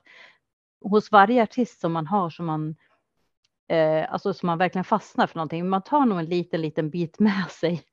hos 0.81 1.12
varje 1.12 1.44
artist 1.44 1.81
som 1.81 1.91
man 1.91 2.07
har 2.07 2.29
som 2.29 2.45
man 2.45 2.75
eh, 3.71 4.13
alltså 4.13 4.33
som 4.33 4.47
man 4.47 4.57
verkligen 4.57 4.83
fastnar 4.83 5.27
för 5.27 5.35
någonting. 5.35 5.69
Man 5.69 5.81
tar 5.81 6.06
nog 6.06 6.19
en 6.19 6.25
liten, 6.25 6.62
liten 6.62 6.89
bit 6.89 7.19
med 7.19 7.45
sig 7.50 7.83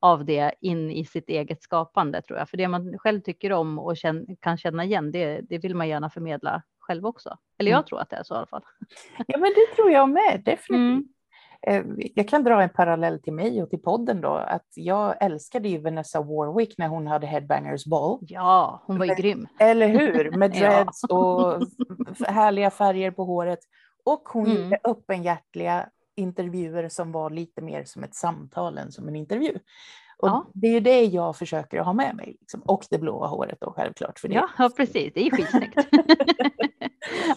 av 0.00 0.24
det 0.24 0.54
in 0.60 0.90
i 0.90 1.04
sitt 1.04 1.28
eget 1.28 1.62
skapande 1.62 2.22
tror 2.22 2.38
jag. 2.38 2.48
För 2.48 2.56
det 2.56 2.68
man 2.68 2.98
själv 2.98 3.20
tycker 3.20 3.52
om 3.52 3.78
och 3.78 3.96
känn, 3.96 4.26
kan 4.40 4.58
känna 4.58 4.84
igen, 4.84 5.12
det, 5.12 5.40
det 5.40 5.58
vill 5.58 5.74
man 5.74 5.88
gärna 5.88 6.10
förmedla 6.10 6.62
själv 6.78 7.06
också. 7.06 7.36
Eller 7.58 7.70
jag 7.70 7.78
mm. 7.78 7.86
tror 7.86 8.00
att 8.00 8.10
det 8.10 8.16
är 8.16 8.22
så 8.22 8.34
i 8.34 8.36
alla 8.36 8.46
fall. 8.46 8.62
Ja, 9.26 9.38
men 9.38 9.50
det 9.54 9.76
tror 9.76 9.90
jag 9.90 10.08
med, 10.08 10.42
definitivt. 10.44 10.70
Mm. 10.70 11.08
Eh, 11.66 11.82
jag 12.14 12.28
kan 12.28 12.44
dra 12.44 12.62
en 12.62 12.68
parallell 12.68 13.22
till 13.22 13.32
mig 13.32 13.62
och 13.62 13.70
till 13.70 13.82
podden 13.82 14.20
då, 14.20 14.34
att 14.34 14.66
jag 14.74 15.22
älskade 15.22 15.68
ju 15.68 15.78
Vanessa 15.78 16.20
Warwick 16.20 16.78
när 16.78 16.88
hon 16.88 17.06
hade 17.06 17.26
Headbangers 17.26 17.84
Ball. 17.84 18.18
Ja, 18.20 18.82
hon 18.86 18.98
var 18.98 19.06
ju 19.06 19.14
grym. 19.14 19.46
Eller 19.60 19.88
hur, 19.88 20.30
med 20.38 20.50
dreads 20.50 21.04
och 21.04 21.62
härliga 22.26 22.70
färger 22.70 23.10
på 23.10 23.24
håret. 23.24 23.58
Och 24.06 24.28
hon 24.28 24.46
mm. 24.46 24.62
gjorde 24.62 24.78
öppenhjärtliga 24.84 25.88
intervjuer 26.16 26.88
som 26.88 27.12
var 27.12 27.30
lite 27.30 27.62
mer 27.62 27.84
som 27.84 28.04
ett 28.04 28.14
samtal 28.14 28.78
än 28.78 28.92
som 28.92 29.08
en 29.08 29.16
intervju. 29.16 29.58
Och 30.18 30.28
ja. 30.28 30.46
Det 30.54 30.66
är 30.66 30.72
ju 30.72 30.80
det 30.80 31.04
jag 31.04 31.36
försöker 31.36 31.78
ha 31.78 31.92
med 31.92 32.16
mig. 32.16 32.36
Liksom. 32.40 32.60
Och 32.60 32.84
det 32.90 32.98
blåa 32.98 33.26
håret 33.26 33.60
då 33.60 33.72
självklart. 33.76 34.18
För 34.18 34.28
det. 34.28 34.34
Ja, 34.34 34.48
ja, 34.58 34.70
precis. 34.76 35.12
Det 35.14 35.26
är 35.26 35.30
skitsnyggt. 35.30 35.74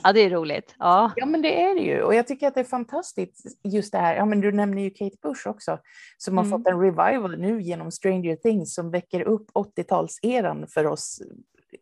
ja, 0.04 0.14
det 0.14 0.20
är 0.20 0.30
roligt. 0.30 0.76
Ja. 0.80 1.12
ja, 1.16 1.26
men 1.26 1.42
det 1.42 1.64
är 1.64 1.76
det 1.76 1.82
ju. 1.82 2.02
Och 2.02 2.16
jag 2.16 2.28
tycker 2.28 2.48
att 2.48 2.54
det 2.54 2.60
är 2.60 2.64
fantastiskt 2.64 3.46
just 3.64 3.92
det 3.92 3.98
här. 3.98 4.16
Ja, 4.16 4.26
men 4.26 4.42
du 4.42 4.52
nämner 4.52 4.82
ju 4.82 4.90
Kate 4.90 5.18
Bush 5.22 5.48
också, 5.48 5.80
som 6.18 6.38
har 6.38 6.46
mm. 6.46 6.60
fått 6.60 6.68
en 6.68 6.80
revival 6.80 7.40
nu 7.40 7.62
genom 7.62 7.92
Stranger 7.92 8.36
Things 8.36 8.76
som 8.76 8.92
väcker 8.92 9.22
upp 9.22 9.52
80-talseran 9.52 10.68
för 10.68 10.88
oss 10.88 11.22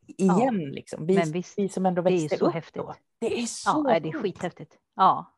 igen. 0.08 0.62
Ja. 0.62 0.68
Liksom. 0.72 1.06
Vi, 1.06 1.16
men 1.16 1.32
visst, 1.32 1.60
vi 1.60 1.70
som 1.70 1.86
ändå 1.86 2.02
växte 2.02 2.38
upp 2.38 2.54
häftigt. 2.54 2.74
då. 2.76 2.96
Det 3.20 3.42
är 3.42 3.46
så 3.46 3.86
Ja, 3.88 4.00
det 4.00 4.10
är 4.10 4.14
skithäftigt. 4.14 4.78
Ja. 4.96 5.34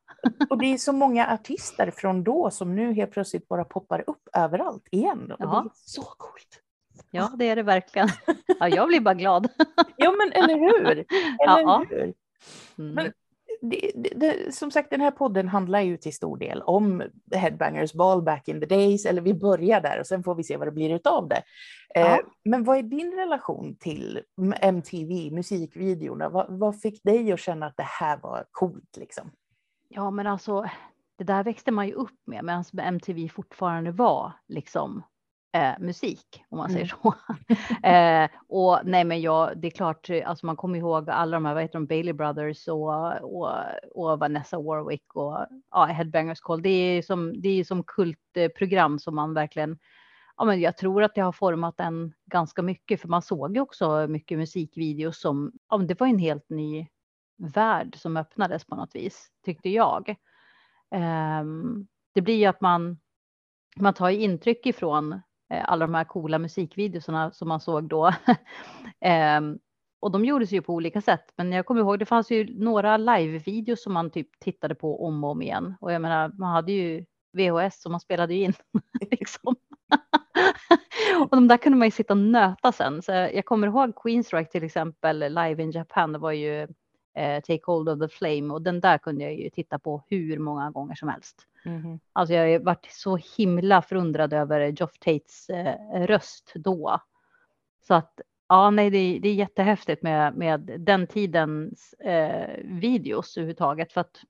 Och 0.50 0.58
det 0.58 0.66
är 0.66 0.78
så 0.78 0.94
många 0.94 1.28
artister 1.28 1.92
från 1.92 2.24
då 2.24 2.52
som 2.52 2.76
nu 2.76 2.94
helt 2.94 3.12
plötsligt 3.12 3.48
bara 3.48 3.64
poppar 3.66 4.04
upp 4.10 4.30
överallt 4.34 4.88
igen. 4.92 5.32
Och 5.32 5.38
ja. 5.40 5.46
det 5.46 5.70
är 5.70 5.72
så 5.74 6.02
coolt. 6.02 6.62
Ja, 7.12 7.32
det 7.36 7.50
är 7.50 7.56
det 7.56 7.64
verkligen. 7.64 8.10
Ja, 8.60 8.68
jag 8.68 8.88
blir 8.88 9.00
bara 9.00 9.14
glad. 9.14 9.50
Ja, 9.96 10.12
men 10.12 10.32
eller 10.44 10.56
hur? 10.56 10.86
Eller 10.86 11.06
ja. 11.40 11.86
hur? 11.90 12.14
Mm. 12.78 12.94
Men 12.94 13.14
det, 13.62 13.92
det, 14.16 14.56
som 14.56 14.72
sagt, 14.72 14.90
den 14.90 15.02
här 15.02 15.12
podden 15.12 15.48
handlar 15.48 15.82
ju 15.82 15.98
till 15.98 16.14
stor 16.14 16.38
del 16.38 16.62
om 16.62 17.04
Headbangers 17.36 17.94
Ball 17.94 18.22
back 18.22 18.48
in 18.48 18.60
the 18.60 18.66
days, 18.66 19.06
eller 19.06 19.22
vi 19.22 19.34
börjar 19.34 19.82
där 19.82 20.00
och 20.00 20.08
sen 20.08 20.24
får 20.24 20.36
vi 20.36 20.44
se 20.44 20.58
vad 20.58 20.68
det 20.68 20.72
blir 20.72 20.96
utav 20.96 21.28
det. 21.28 21.44
Eh, 21.96 22.02
ja. 22.02 22.22
men 22.44 22.64
vad 22.64 22.78
är 22.78 22.84
din 22.84 23.16
relation 23.18 23.76
till 23.76 24.22
MTV, 24.62 25.32
musikvideorna? 25.32 26.30
Vad, 26.30 26.60
vad, 26.60 26.82
fick 26.82 27.04
dig 27.04 27.32
att 27.32 27.40
känna 27.40 27.66
att 27.66 27.78
det 27.78 27.88
här 28.00 28.18
var 28.18 28.46
coolt 28.52 28.98
liksom? 28.98 29.32
Ja, 29.90 30.12
men 30.12 30.28
alltså, 30.28 30.70
det 31.18 31.24
där 31.24 31.44
växte 31.44 31.72
man 31.72 31.88
ju 31.88 31.94
upp 31.94 32.20
med 32.26 32.46
medan 32.46 32.64
MTV 32.80 33.30
fortfarande 33.30 33.92
var 33.92 34.34
liksom 34.48 35.04
eh, 35.54 35.80
musik, 35.80 36.44
om 36.50 36.58
man 36.58 36.70
säger 36.70 36.94
mm. 36.94 36.98
så. 37.02 37.14
eh, 37.88 38.30
och 38.48 38.80
nej, 38.84 39.04
men 39.04 39.22
ja, 39.22 39.52
det 39.56 39.68
är 39.68 39.72
klart, 39.72 40.10
alltså 40.26 40.46
man 40.46 40.56
kommer 40.56 40.80
ihåg 40.80 41.10
alla 41.10 41.38
de 41.38 41.46
här, 41.46 41.54
vad 41.54 41.64
heter 41.64 41.80
de, 41.80 41.86
Bailey 41.86 42.14
Brothers 42.14 42.68
och, 42.68 43.22
och, 43.22 43.50
och 43.92 44.20
Vanessa 44.20 44.60
Warwick 44.60 45.16
och 45.16 45.46
ja, 45.72 45.86
Headbangers 45.86 46.40
Call. 46.42 46.62
Det 46.62 46.70
är 46.70 47.02
som, 47.02 47.42
det 47.42 47.50
är 47.50 47.64
som 47.64 47.84
kultprogram 47.84 49.00
som 49.00 49.16
man 49.16 49.34
verkligen 49.34 49.80
ja, 50.40 50.46
men 50.46 50.62
jag 50.62 50.78
tror 50.78 51.04
att 51.04 51.16
det 51.16 51.22
har 51.22 51.32
format 51.32 51.78
den 51.78 52.14
ganska 52.26 52.62
mycket, 52.62 53.02
för 53.02 53.08
man 53.08 53.22
såg 53.22 53.56
ju 53.56 53.62
också 53.62 54.08
mycket 54.08 54.38
musikvideos 54.38 55.22
som, 55.22 55.52
ja, 55.70 55.78
men 55.78 55.88
det 55.88 56.00
var 56.00 56.08
en 56.08 56.20
helt 56.20 56.50
ny 56.50 56.88
värld 57.38 57.96
som 57.98 58.18
öppnades 58.18 58.66
på 58.66 58.76
något 58.76 58.96
vis, 58.96 59.28
tyckte 59.46 59.70
jag. 59.70 60.16
Um, 61.42 61.88
det 62.14 62.22
blir 62.22 62.36
ju 62.36 62.46
att 62.46 62.62
man, 62.62 63.00
man 63.76 63.94
tar 63.94 64.10
intryck 64.10 64.66
ifrån 64.66 65.14
eh, 65.14 65.20
Eh, 65.50 65.64
alla 65.68 65.88
de 65.88 65.94
här 65.96 66.04
coola 66.04 66.40
musikvideorna 66.40 67.32
som 67.32 67.48
man 67.48 67.60
såg 67.60 67.84
då. 67.84 68.14
Ehm, 69.02 69.60
och 70.02 70.12
de 70.12 70.26
gjordes 70.26 70.52
ju 70.52 70.62
på 70.62 70.74
olika 70.74 71.02
sätt, 71.02 71.34
men 71.38 71.52
jag 71.52 71.66
kommer 71.66 71.82
ihåg 71.82 72.00
det 72.00 72.06
fanns 72.06 72.32
ju 72.32 72.60
några 72.60 72.98
live-videos 72.98 73.84
som 73.84 73.94
man 73.94 74.10
typ 74.10 74.40
tittade 74.40 74.76
på 74.76 75.06
om 75.06 75.24
och 75.24 75.30
om 75.30 75.42
igen. 75.42 75.76
Och 75.82 75.92
jag 75.92 76.02
menar, 76.02 76.30
man 76.30 76.52
hade 76.52 76.72
ju 76.72 77.06
VHS 77.34 77.82
som 77.82 77.92
man 77.92 78.00
spelade 78.02 78.34
in. 78.34 78.54
liksom. 79.12 79.56
och 81.22 81.30
de 81.30 81.48
där 81.48 81.58
kunde 81.58 81.78
man 81.78 81.88
ju 81.88 81.92
sitta 81.92 82.14
och 82.14 82.18
nöta 82.18 82.72
sen. 82.72 83.02
Så 83.02 83.12
jag 83.12 83.46
kommer 83.46 83.68
ihåg 83.68 83.96
Queensrÿche 83.96 84.52
till 84.52 84.64
exempel, 84.64 85.20
live 85.20 85.64
in 85.64 85.72
Japan, 85.72 86.14
det 86.14 86.20
var 86.20 86.32
ju 86.32 86.68
eh, 87.18 87.42
Take 87.42 87.62
Hold 87.66 87.90
of 87.90 88.00
the 88.00 88.08
Flame 88.08 88.54
och 88.54 88.62
den 88.62 88.80
där 88.80 88.98
kunde 88.98 89.24
jag 89.24 89.34
ju 89.34 89.50
titta 89.50 89.80
på 89.80 90.04
hur 90.08 90.40
många 90.40 90.72
gånger 90.72 90.96
som 90.96 91.10
helst. 91.10 91.46
Mm. 91.66 92.00
Alltså 92.14 92.34
jag 92.34 92.52
har 92.52 92.66
varit 92.66 92.88
så 92.92 93.20
himla 93.38 93.82
förundrad 93.82 94.34
över 94.34 94.60
Geoff 94.68 95.00
Tates 95.00 95.50
eh, 95.50 96.08
röst 96.08 96.52
då. 96.56 97.00
Så 97.88 97.94
att 97.94 98.22
ja, 98.50 98.70
nej, 98.70 98.90
det, 98.90 99.20
det 99.20 99.30
är 99.30 99.34
jättehäftigt 99.34 100.04
med, 100.04 100.36
med 100.36 100.76
den 100.80 101.08
tidens 101.08 101.94
eh, 101.94 102.64
videos 102.64 103.38
överhuvudtaget. 103.38 103.94
För 103.94 104.02
att 104.02 104.22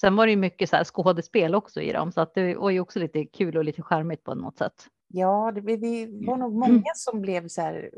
sen 0.00 0.16
var 0.16 0.26
det 0.26 0.30
ju 0.30 0.36
mycket 0.36 0.70
så 0.70 0.76
här 0.76 0.84
skådespel 0.84 1.54
också 1.54 1.80
i 1.80 1.92
dem, 1.92 2.12
så 2.12 2.20
att 2.20 2.34
det 2.34 2.54
var 2.54 2.70
ju 2.70 2.80
också 2.80 2.98
lite 2.98 3.24
kul 3.24 3.56
och 3.56 3.64
lite 3.64 3.82
charmigt 3.82 4.24
på 4.24 4.34
något 4.34 4.58
sätt. 4.58 4.86
Ja, 5.08 5.52
det, 5.54 5.76
det 5.76 6.26
var 6.26 6.36
nog 6.36 6.52
många 6.52 6.72
mm. 6.72 6.82
som 6.94 7.20
blev 7.20 7.48
så 7.48 7.60
här 7.60 7.90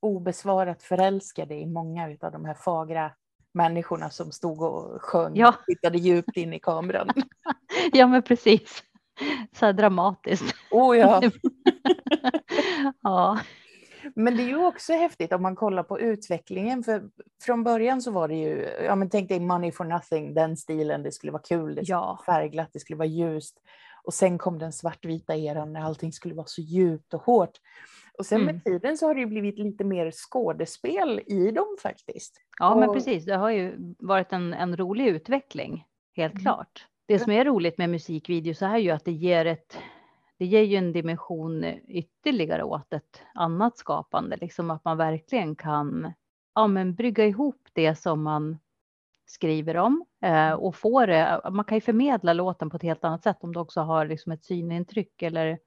obesvarat 0.00 0.82
förälskade 0.82 1.54
i 1.54 1.66
många 1.66 2.16
av 2.20 2.32
de 2.32 2.44
här 2.44 2.54
fagra 2.54 3.12
människorna 3.54 4.10
som 4.10 4.32
stod 4.32 4.62
och 4.62 5.02
sjöng 5.02 5.36
ja. 5.36 5.48
och 5.48 5.66
tittade 5.66 5.98
djupt 5.98 6.36
in 6.36 6.52
i 6.52 6.60
kameran. 6.60 7.10
ja, 7.92 8.06
men 8.06 8.22
precis. 8.22 8.82
Så 9.52 9.66
här 9.66 9.72
dramatiskt. 9.72 10.54
Oh 10.70 10.98
ja. 10.98 11.22
ja. 13.02 13.38
Men 14.14 14.36
det 14.36 14.42
är 14.42 14.46
ju 14.46 14.66
också 14.66 14.92
häftigt 14.92 15.32
om 15.32 15.42
man 15.42 15.56
kollar 15.56 15.82
på 15.82 16.00
utvecklingen. 16.00 16.84
För 16.84 17.02
från 17.42 17.64
början 17.64 18.02
så 18.02 18.10
var 18.10 18.28
det 18.28 18.34
ju, 18.34 18.68
ja 18.84 18.94
men 18.94 19.10
tänk 19.10 19.28
dig 19.28 19.40
Money 19.40 19.72
for 19.72 19.84
nothing, 19.84 20.34
den 20.34 20.56
stilen, 20.56 21.02
det 21.02 21.12
skulle 21.12 21.32
vara 21.32 21.42
kul, 21.42 21.74
det 21.74 21.84
skulle 21.84 21.98
ja. 21.98 22.18
vara 22.26 22.36
färgglatt, 22.36 22.70
det 22.72 22.80
skulle 22.80 22.96
vara 22.96 23.08
ljust. 23.08 23.56
Och 24.02 24.14
sen 24.14 24.38
kom 24.38 24.58
den 24.58 24.72
svartvita 24.72 25.36
eran 25.36 25.72
när 25.72 25.80
allting 25.80 26.12
skulle 26.12 26.34
vara 26.34 26.46
så 26.46 26.60
djupt 26.60 27.14
och 27.14 27.22
hårt. 27.22 27.60
Och 28.18 28.26
sen 28.26 28.40
mm. 28.40 28.54
med 28.54 28.64
tiden 28.64 28.96
så 28.96 29.06
har 29.06 29.14
det 29.14 29.20
ju 29.20 29.26
blivit 29.26 29.58
lite 29.58 29.84
mer 29.84 30.10
skådespel 30.10 31.20
i 31.26 31.50
dem 31.50 31.76
faktiskt. 31.82 32.36
Ja, 32.58 32.74
och... 32.74 32.80
men 32.80 32.92
precis. 32.92 33.24
Det 33.24 33.36
har 33.36 33.50
ju 33.50 33.94
varit 33.98 34.32
en, 34.32 34.54
en 34.54 34.76
rolig 34.76 35.06
utveckling, 35.06 35.84
helt 36.16 36.34
mm. 36.34 36.42
klart. 36.42 36.86
Det 37.06 37.18
som 37.18 37.32
är 37.32 37.44
roligt 37.44 37.78
med 37.78 37.90
musikvideos 37.90 38.62
är 38.62 38.76
ju 38.76 38.90
att 38.90 39.04
det 39.04 39.12
ger 39.12 39.46
ett 39.46 39.78
det 40.38 40.46
ger 40.46 40.62
ju 40.62 40.76
en 40.76 40.92
dimension 40.92 41.64
ytterligare 41.88 42.64
åt 42.64 42.92
ett 42.92 43.22
annat 43.34 43.78
skapande, 43.78 44.36
liksom 44.36 44.70
att 44.70 44.84
man 44.84 44.96
verkligen 44.96 45.56
kan 45.56 46.12
ja, 46.54 46.66
men 46.66 46.94
brygga 46.94 47.26
ihop 47.26 47.68
det 47.72 47.94
som 47.94 48.22
man 48.22 48.58
skriver 49.30 49.76
om 49.76 50.04
eh, 50.22 50.52
och 50.52 50.76
få 50.76 51.06
det. 51.06 51.40
Man 51.50 51.64
kan 51.64 51.76
ju 51.76 51.80
förmedla 51.80 52.32
låten 52.32 52.70
på 52.70 52.76
ett 52.76 52.82
helt 52.82 53.04
annat 53.04 53.22
sätt 53.22 53.36
om 53.40 53.52
du 53.52 53.60
också 53.60 53.80
har 53.80 54.06
liksom 54.06 54.32
ett 54.32 54.44
synintryck 54.44 55.22
eller 55.22 55.58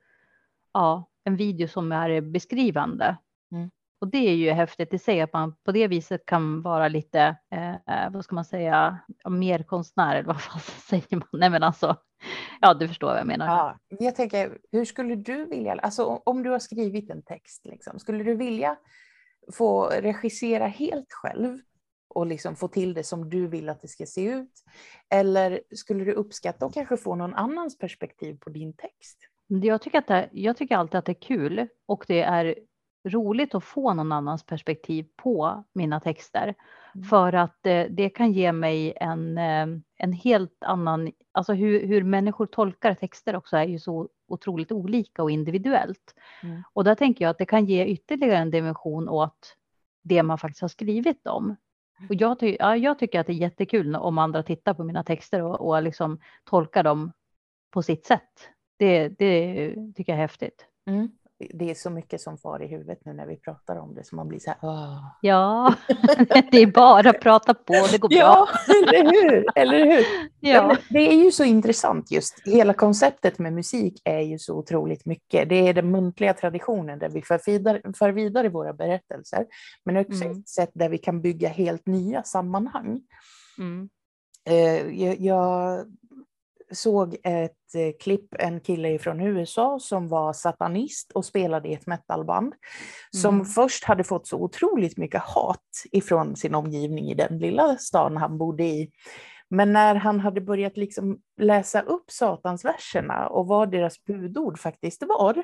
ja, 0.74 1.10
en 1.24 1.36
video 1.36 1.67
som 1.67 1.91
är 1.91 2.22
beskrivande. 2.22 3.17
Mm. 3.51 3.72
Och 4.01 4.08
det 4.08 4.17
är 4.17 4.36
ju 4.36 4.51
häftigt 4.51 4.93
i 4.93 5.00
sig 5.00 5.22
att 5.22 5.34
man 5.34 5.55
på 5.65 5.72
det 5.72 5.88
viset 5.88 6.25
kan 6.25 6.62
vara 6.62 6.88
lite, 6.88 7.36
eh, 7.51 8.10
vad 8.12 8.24
ska 8.24 8.36
man 8.36 8.46
säga, 8.46 9.00
mer 9.29 9.63
konstnär 9.63 10.15
eller 10.15 10.27
vad 10.27 10.41
fan 10.41 10.60
säger 10.89 11.17
man? 11.17 11.27
Nej 11.32 11.50
men 11.50 11.63
alltså, 11.63 11.96
ja 12.62 12.74
du 12.74 12.88
förstår 12.88 13.08
vad 13.08 13.20
jag 13.20 13.27
menar. 13.27 13.48
Ja, 13.48 13.77
jag 14.00 14.15
tänker, 14.15 14.58
hur 14.72 14.86
skulle 14.86 15.15
du 15.15 15.46
vilja, 15.46 15.74
alltså 15.74 16.05
om 16.05 16.43
du 16.43 16.50
har 16.50 16.60
skrivit 16.60 17.10
en 17.10 17.24
text, 17.24 17.65
liksom, 17.65 18.00
skulle 18.00 18.24
du 18.24 18.36
vilja 18.36 18.75
få 19.53 19.86
regissera 19.86 20.67
helt 20.67 21.13
själv 21.13 21.60
och 22.15 22.25
liksom 22.25 22.55
få 22.55 22.67
till 22.67 22.93
det 22.93 23.03
som 23.03 23.29
du 23.29 23.48
vill 23.48 23.70
att 23.70 23.82
det 23.82 23.88
ska 23.88 24.05
se 24.05 24.24
ut? 24.24 24.63
Eller 25.10 25.62
skulle 25.75 26.05
du 26.05 26.13
uppskatta 26.13 26.65
och 26.65 26.74
kanske 26.74 26.98
få 26.98 27.15
någon 27.15 27.34
annans 27.34 27.77
perspektiv 27.77 28.38
på 28.39 28.50
din 28.50 28.74
text? 28.74 29.17
Jag 29.48 29.82
tycker, 29.82 29.98
att 29.98 30.08
det, 30.08 30.29
jag 30.32 30.58
tycker 30.58 30.77
alltid 30.77 30.96
att 30.98 31.05
det 31.05 31.12
är 31.12 31.22
kul 31.22 31.67
och 31.86 32.05
det 32.08 32.22
är 32.22 32.55
roligt 33.08 33.55
att 33.55 33.63
få 33.63 33.93
någon 33.93 34.12
annans 34.12 34.46
perspektiv 34.46 35.05
på 35.15 35.63
mina 35.74 36.00
texter. 36.00 36.55
Mm. 36.96 37.08
För 37.08 37.34
att 37.34 37.65
eh, 37.65 37.86
det 37.89 38.10
kan 38.10 38.32
ge 38.32 38.51
mig 38.51 38.93
en, 38.96 39.38
eh, 39.38 39.67
en 39.98 40.13
helt 40.13 40.63
annan, 40.63 41.12
alltså 41.32 41.53
hur, 41.53 41.88
hur 41.88 42.03
människor 42.03 42.46
tolkar 42.46 42.93
texter 42.93 43.36
också 43.36 43.58
är 43.58 43.63
ju 43.63 43.79
så 43.79 44.10
otroligt 44.27 44.72
olika 44.72 45.24
och 45.24 45.32
individuellt. 45.32 46.15
Mm. 46.43 46.63
Och 46.74 46.84
där 46.84 46.96
tänker 46.96 47.25
jag 47.25 47.29
att 47.29 47.38
det 47.38 47.46
kan 47.46 47.65
ge 47.65 47.86
ytterligare 47.86 48.38
en 48.38 48.51
dimension 48.51 49.10
åt 49.10 49.55
det 50.03 50.24
man 50.24 50.38
faktiskt 50.38 50.62
har 50.62 50.67
skrivit 50.67 51.27
om. 51.27 51.55
Och 52.10 52.15
jag, 52.15 52.39
ty 52.39 52.55
ja, 52.60 52.77
jag 52.77 53.00
tycker 53.00 53.19
att 53.19 53.27
det 53.27 53.33
är 53.33 53.38
jättekul 53.38 53.95
om 53.95 54.17
andra 54.17 54.43
tittar 54.43 54.74
på 54.74 54.83
mina 54.83 55.03
texter 55.03 55.43
och, 55.43 55.67
och 55.67 55.83
liksom 55.83 56.19
tolkar 56.43 56.83
dem 56.83 57.12
på 57.72 57.83
sitt 57.83 58.05
sätt. 58.05 58.50
Det, 58.77 59.07
det 59.07 59.75
tycker 59.95 60.12
jag 60.12 60.17
är 60.17 60.22
häftigt. 60.22 60.65
Mm 60.88 61.10
det 61.53 61.69
är 61.69 61.75
så 61.75 61.89
mycket 61.89 62.21
som 62.21 62.38
far 62.38 62.63
i 62.63 62.67
huvudet 62.67 63.00
nu 63.05 63.13
när 63.13 63.25
vi 63.25 63.35
pratar 63.35 63.75
om 63.75 63.95
det 63.95 64.03
så 64.03 64.15
man 64.15 64.27
blir 64.27 64.39
så 64.39 64.50
här. 64.50 64.59
Åh. 64.62 65.17
Ja, 65.21 65.75
det 66.51 66.57
är 66.57 66.71
bara 66.71 67.09
att 67.09 67.19
prata 67.19 67.53
på, 67.53 67.73
det 67.91 67.97
går 67.97 68.09
bra. 68.09 68.17
Ja, 68.17 68.47
eller 68.93 69.12
hur? 69.12 69.45
Eller 69.55 69.85
hur? 69.85 70.05
Ja. 70.39 70.77
Det 70.89 71.00
är 71.00 71.23
ju 71.23 71.31
så 71.31 71.43
intressant 71.43 72.12
just, 72.12 72.41
hela 72.45 72.73
konceptet 72.73 73.39
med 73.39 73.53
musik 73.53 74.01
är 74.03 74.19
ju 74.19 74.39
så 74.39 74.57
otroligt 74.57 75.05
mycket. 75.05 75.50
Det 75.50 75.67
är 75.67 75.73
den 75.73 75.91
muntliga 75.91 76.33
traditionen 76.33 77.00
där 77.00 77.09
vi 77.09 77.21
för 77.21 77.39
vidare, 77.45 77.81
för 77.97 78.12
vidare 78.12 78.50
våra 78.50 78.73
berättelser, 78.73 79.45
men 79.85 79.97
också 79.97 80.23
mm. 80.23 80.39
ett 80.39 80.50
sätt 80.50 80.71
där 80.73 80.89
vi 80.89 80.97
kan 80.97 81.21
bygga 81.21 81.50
helt 81.50 81.88
nya 81.88 82.23
sammanhang. 82.23 83.01
Mm. 83.57 83.89
Eh, 84.45 85.01
jag, 85.01 85.19
jag 85.19 85.79
såg 86.73 87.15
ett 87.23 87.75
eh, 87.75 87.91
klipp, 87.99 88.35
en 88.39 88.59
kille 88.59 88.99
från 88.99 89.21
USA 89.21 89.79
som 89.81 90.07
var 90.07 90.33
satanist 90.33 91.11
och 91.11 91.25
spelade 91.25 91.69
i 91.69 91.73
ett 91.73 91.87
metalband. 91.87 92.53
Som 93.11 93.35
mm. 93.35 93.45
först 93.45 93.83
hade 93.83 94.03
fått 94.03 94.27
så 94.27 94.37
otroligt 94.37 94.97
mycket 94.97 95.21
hat 95.21 95.59
ifrån 95.91 96.35
sin 96.35 96.55
omgivning 96.55 97.09
i 97.09 97.13
den 97.15 97.39
lilla 97.39 97.77
stan 97.77 98.17
han 98.17 98.37
bodde 98.37 98.63
i. 98.63 98.91
Men 99.53 99.73
när 99.73 99.95
han 99.95 100.19
hade 100.19 100.41
börjat 100.41 100.77
liksom 100.77 101.19
läsa 101.41 101.81
upp 101.81 102.11
satansverserna 102.11 103.27
och 103.27 103.47
vad 103.47 103.71
deras 103.71 104.03
budord 104.05 104.59
faktiskt 104.59 105.03
var, 105.03 105.43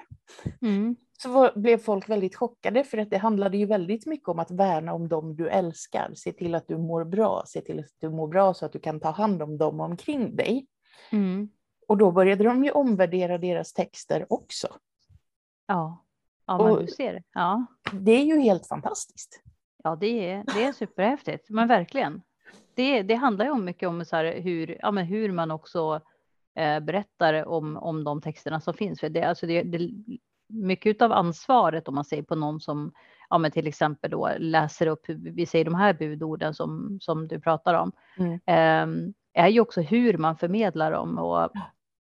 mm. 0.62 0.96
så 1.24 1.30
var, 1.30 1.52
blev 1.56 1.78
folk 1.78 2.10
väldigt 2.10 2.36
chockade 2.36 2.84
för 2.84 2.98
att 2.98 3.10
det 3.10 3.18
handlade 3.18 3.58
ju 3.58 3.66
väldigt 3.66 4.06
mycket 4.06 4.28
om 4.28 4.40
att 4.40 4.52
värna 4.52 4.94
om 4.94 5.08
dem 5.08 5.36
du 5.36 5.50
älskar, 5.50 6.12
se 6.16 6.32
till 6.32 6.56
att 6.56 6.68
du 6.68 6.78
mår 6.78 7.06
bra, 7.06 7.44
se 7.46 7.62
till 7.62 7.80
att 7.80 7.86
du 8.02 8.10
mår 8.10 8.28
bra 8.28 8.54
så 8.54 8.66
att 8.66 8.74
du 8.74 8.80
kan 8.80 9.00
ta 9.00 9.12
hand 9.12 9.42
om 9.42 9.58
dem 9.58 9.80
omkring 9.80 10.36
dig. 10.36 10.66
Mm. 11.12 11.50
Och 11.88 11.98
då 11.98 12.12
började 12.12 12.44
de 12.44 12.64
ju 12.64 12.72
omvärdera 12.72 13.38
deras 13.38 13.74
texter 13.74 14.26
också. 14.30 14.68
Ja, 15.68 16.06
ja 16.46 16.58
men 16.58 16.72
och 16.72 16.82
du 16.82 16.88
ser. 16.88 17.24
Ja. 17.34 17.66
Det 17.94 18.12
är 18.12 18.26
ju 18.26 18.40
helt 18.40 18.68
fantastiskt. 18.68 19.42
Ja, 19.84 19.96
det 19.96 20.30
är, 20.30 20.44
det 20.54 20.64
är 20.64 20.74
superhäftigt, 20.74 21.50
men 21.50 21.68
verkligen. 21.68 22.22
Det, 22.74 23.02
det 23.02 23.16
handlar 23.16 23.46
ju 23.46 23.52
om 23.52 23.66
mycket 23.66 23.90
om 23.90 24.06
så 24.06 24.16
här 24.16 24.42
hur, 24.42 24.78
ja, 24.82 24.92
men 24.92 25.06
hur 25.06 25.32
man 25.32 25.52
också 25.52 26.02
eh, 26.56 26.80
berättar 26.80 27.46
om, 27.46 27.78
om 27.78 28.04
de 28.04 28.22
texterna 28.22 28.62
som 28.62 28.74
finns. 28.74 29.00
För 29.00 29.10
det, 29.10 29.24
alltså 29.24 29.48
det, 29.48 29.64
det, 29.64 29.90
mycket 30.48 31.02
av 31.02 31.12
ansvaret 31.12 31.88
om 31.88 31.96
man 31.96 32.06
säger 32.06 32.24
på 32.24 32.36
någon 32.36 32.60
som 32.60 32.92
ja, 33.30 33.38
men 33.38 33.52
till 33.52 33.68
exempel 33.68 34.12
då 34.12 34.32
läser 34.38 34.88
upp, 34.88 35.10
vi 35.10 35.46
säger 35.46 35.66
de 35.66 35.76
här 35.76 35.94
budorden 35.94 36.54
som, 36.54 36.98
som 37.02 37.28
du 37.28 37.40
pratar 37.40 37.74
om. 37.74 37.92
Mm. 38.18 38.34
Eh, 38.34 39.14
är 39.40 39.48
ju 39.48 39.60
också 39.60 39.82
hur 39.82 40.18
man 40.18 40.38
förmedlar 40.38 40.92
dem 40.92 41.18
och 41.18 41.52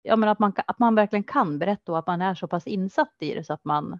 ja, 0.02 0.16
men 0.16 0.30
att, 0.30 0.40
man, 0.40 0.54
att 0.68 0.80
man 0.80 0.96
verkligen 0.96 1.24
kan 1.24 1.60
berätta 1.60 1.92
och 1.92 2.00
att 2.00 2.08
man 2.08 2.22
är 2.22 2.36
så 2.36 2.48
pass 2.48 2.68
insatt 2.68 3.16
i 3.20 3.34
det 3.34 3.44
så 3.44 3.54
att 3.54 3.66
man 3.66 4.00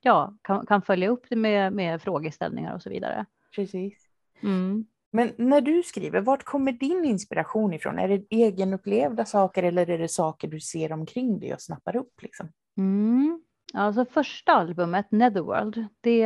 ja, 0.00 0.34
kan, 0.42 0.66
kan 0.66 0.82
följa 0.82 1.08
upp 1.08 1.26
det 1.28 1.36
med, 1.36 1.72
med 1.72 2.02
frågeställningar 2.02 2.74
och 2.74 2.82
så 2.82 2.90
vidare. 2.90 3.26
Precis. 3.54 4.06
Mm. 4.40 4.86
Men 5.12 5.32
när 5.36 5.60
du 5.60 5.82
skriver, 5.82 6.20
vart 6.20 6.44
kommer 6.44 6.72
din 6.72 7.04
inspiration 7.04 7.74
ifrån? 7.74 7.98
Är 7.98 8.08
det 8.08 8.24
egenupplevda 8.30 9.24
saker 9.24 9.62
eller 9.62 9.90
är 9.90 9.98
det 9.98 10.08
saker 10.08 10.48
du 10.48 10.60
ser 10.60 10.92
omkring 10.92 11.40
dig 11.40 11.54
och 11.54 11.60
snappar 11.60 11.96
upp? 11.96 12.22
Liksom? 12.22 12.48
Mm. 12.76 13.42
Alltså 13.74 14.04
första 14.04 14.52
albumet, 14.52 15.10
Netherworld, 15.10 15.86
det, 16.00 16.24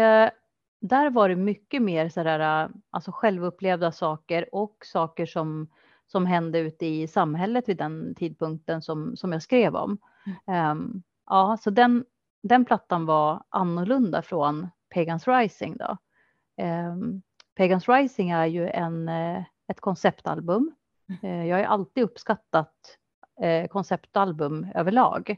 där 0.80 1.10
var 1.10 1.28
det 1.28 1.36
mycket 1.36 1.82
mer 1.82 2.08
sådär, 2.08 2.70
alltså 2.90 3.12
självupplevda 3.12 3.92
saker 3.92 4.54
och 4.54 4.76
saker 4.84 5.26
som 5.26 5.68
som 6.06 6.26
hände 6.26 6.58
ute 6.58 6.86
i 6.86 7.06
samhället 7.06 7.68
vid 7.68 7.76
den 7.76 8.14
tidpunkten 8.14 8.82
som, 8.82 9.16
som 9.16 9.32
jag 9.32 9.42
skrev 9.42 9.76
om. 9.76 9.98
Um, 10.46 11.02
ja, 11.26 11.58
så 11.60 11.70
den, 11.70 12.04
den 12.42 12.64
plattan 12.64 13.06
var 13.06 13.44
annorlunda 13.48 14.22
från 14.22 14.68
Pagans 14.94 15.28
Rising 15.28 15.76
då. 15.76 15.96
Um, 16.64 17.22
Pagans 17.56 17.88
Rising 17.88 18.30
är 18.30 18.46
ju 18.46 18.68
en, 18.68 19.08
uh, 19.08 19.42
ett 19.68 19.80
konceptalbum. 19.80 20.74
Uh, 21.24 21.46
jag 21.46 21.56
har 21.56 21.64
alltid 21.64 22.04
uppskattat 22.04 22.98
uh, 23.44 23.66
konceptalbum 23.66 24.66
överlag. 24.74 25.36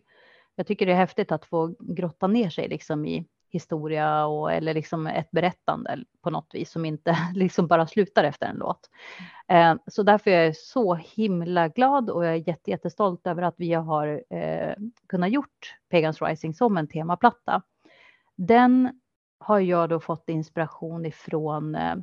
Jag 0.54 0.66
tycker 0.66 0.86
det 0.86 0.92
är 0.92 0.96
häftigt 0.96 1.32
att 1.32 1.44
få 1.44 1.74
grotta 1.78 2.26
ner 2.26 2.50
sig 2.50 2.68
liksom 2.68 3.06
i 3.06 3.26
historia 3.50 4.26
och, 4.26 4.52
eller 4.52 4.74
liksom 4.74 5.06
ett 5.06 5.30
berättande 5.30 5.98
på 6.22 6.30
något 6.30 6.54
vis 6.54 6.70
som 6.70 6.84
inte 6.84 7.16
liksom 7.34 7.66
bara 7.66 7.86
slutar 7.86 8.24
efter 8.24 8.46
en 8.46 8.56
låt. 8.56 8.90
Eh, 9.48 9.74
så 9.86 10.02
därför 10.02 10.30
är 10.30 10.44
jag 10.44 10.56
så 10.56 10.94
himla 10.94 11.68
glad 11.68 12.10
och 12.10 12.24
jag 12.24 12.32
är 12.32 12.48
jätte, 12.48 12.70
jättestolt 12.70 13.26
över 13.26 13.42
att 13.42 13.54
vi 13.58 13.72
har 13.72 14.22
eh, 14.30 14.74
kunnat 15.08 15.30
gjort 15.30 15.76
Pagans 15.90 16.22
Rising 16.22 16.54
som 16.54 16.76
en 16.76 16.88
temaplatta. 16.88 17.62
Den 18.36 19.00
har 19.38 19.60
jag 19.60 19.88
då 19.88 20.00
fått 20.00 20.28
inspiration 20.28 21.06
ifrån 21.06 21.74
eh, 21.74 21.94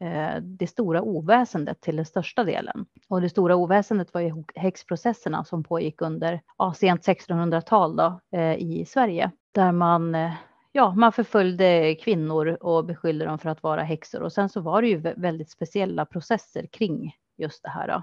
eh 0.00 0.40
det 0.40 0.66
stora 0.66 1.02
oväsendet 1.02 1.80
till 1.80 1.96
den 1.96 2.06
största 2.06 2.44
delen. 2.44 2.86
Och 3.08 3.20
det 3.20 3.28
stora 3.28 3.56
oväsendet 3.56 4.14
var 4.14 4.20
ju 4.20 4.44
häxprocesserna 4.54 5.44
som 5.44 5.64
pågick 5.64 6.02
under 6.02 6.40
ja, 6.58 6.74
sent 6.74 7.06
1600-tal 7.06 7.96
då, 7.96 8.20
eh, 8.32 8.54
i 8.54 8.84
Sverige. 8.88 9.30
Där 9.52 9.72
man 9.72 10.14
eh, 10.14 10.32
ja, 10.76 10.94
man 10.94 11.12
förföljde 11.12 11.94
kvinnor 11.94 12.58
och 12.60 12.84
beskyllde 12.84 13.24
dem 13.24 13.38
för 13.38 13.50
att 13.50 13.62
vara 13.62 13.82
häxor. 13.82 14.22
Och 14.22 14.32
sen 14.32 14.48
så 14.48 14.60
var 14.60 14.82
det 14.82 14.88
ju 14.88 14.96
väldigt 15.16 15.50
speciella 15.50 16.06
processer 16.06 16.66
kring 16.66 17.16
just 17.36 17.62
det 17.62 17.68
här. 17.68 17.88
Då. 17.88 18.02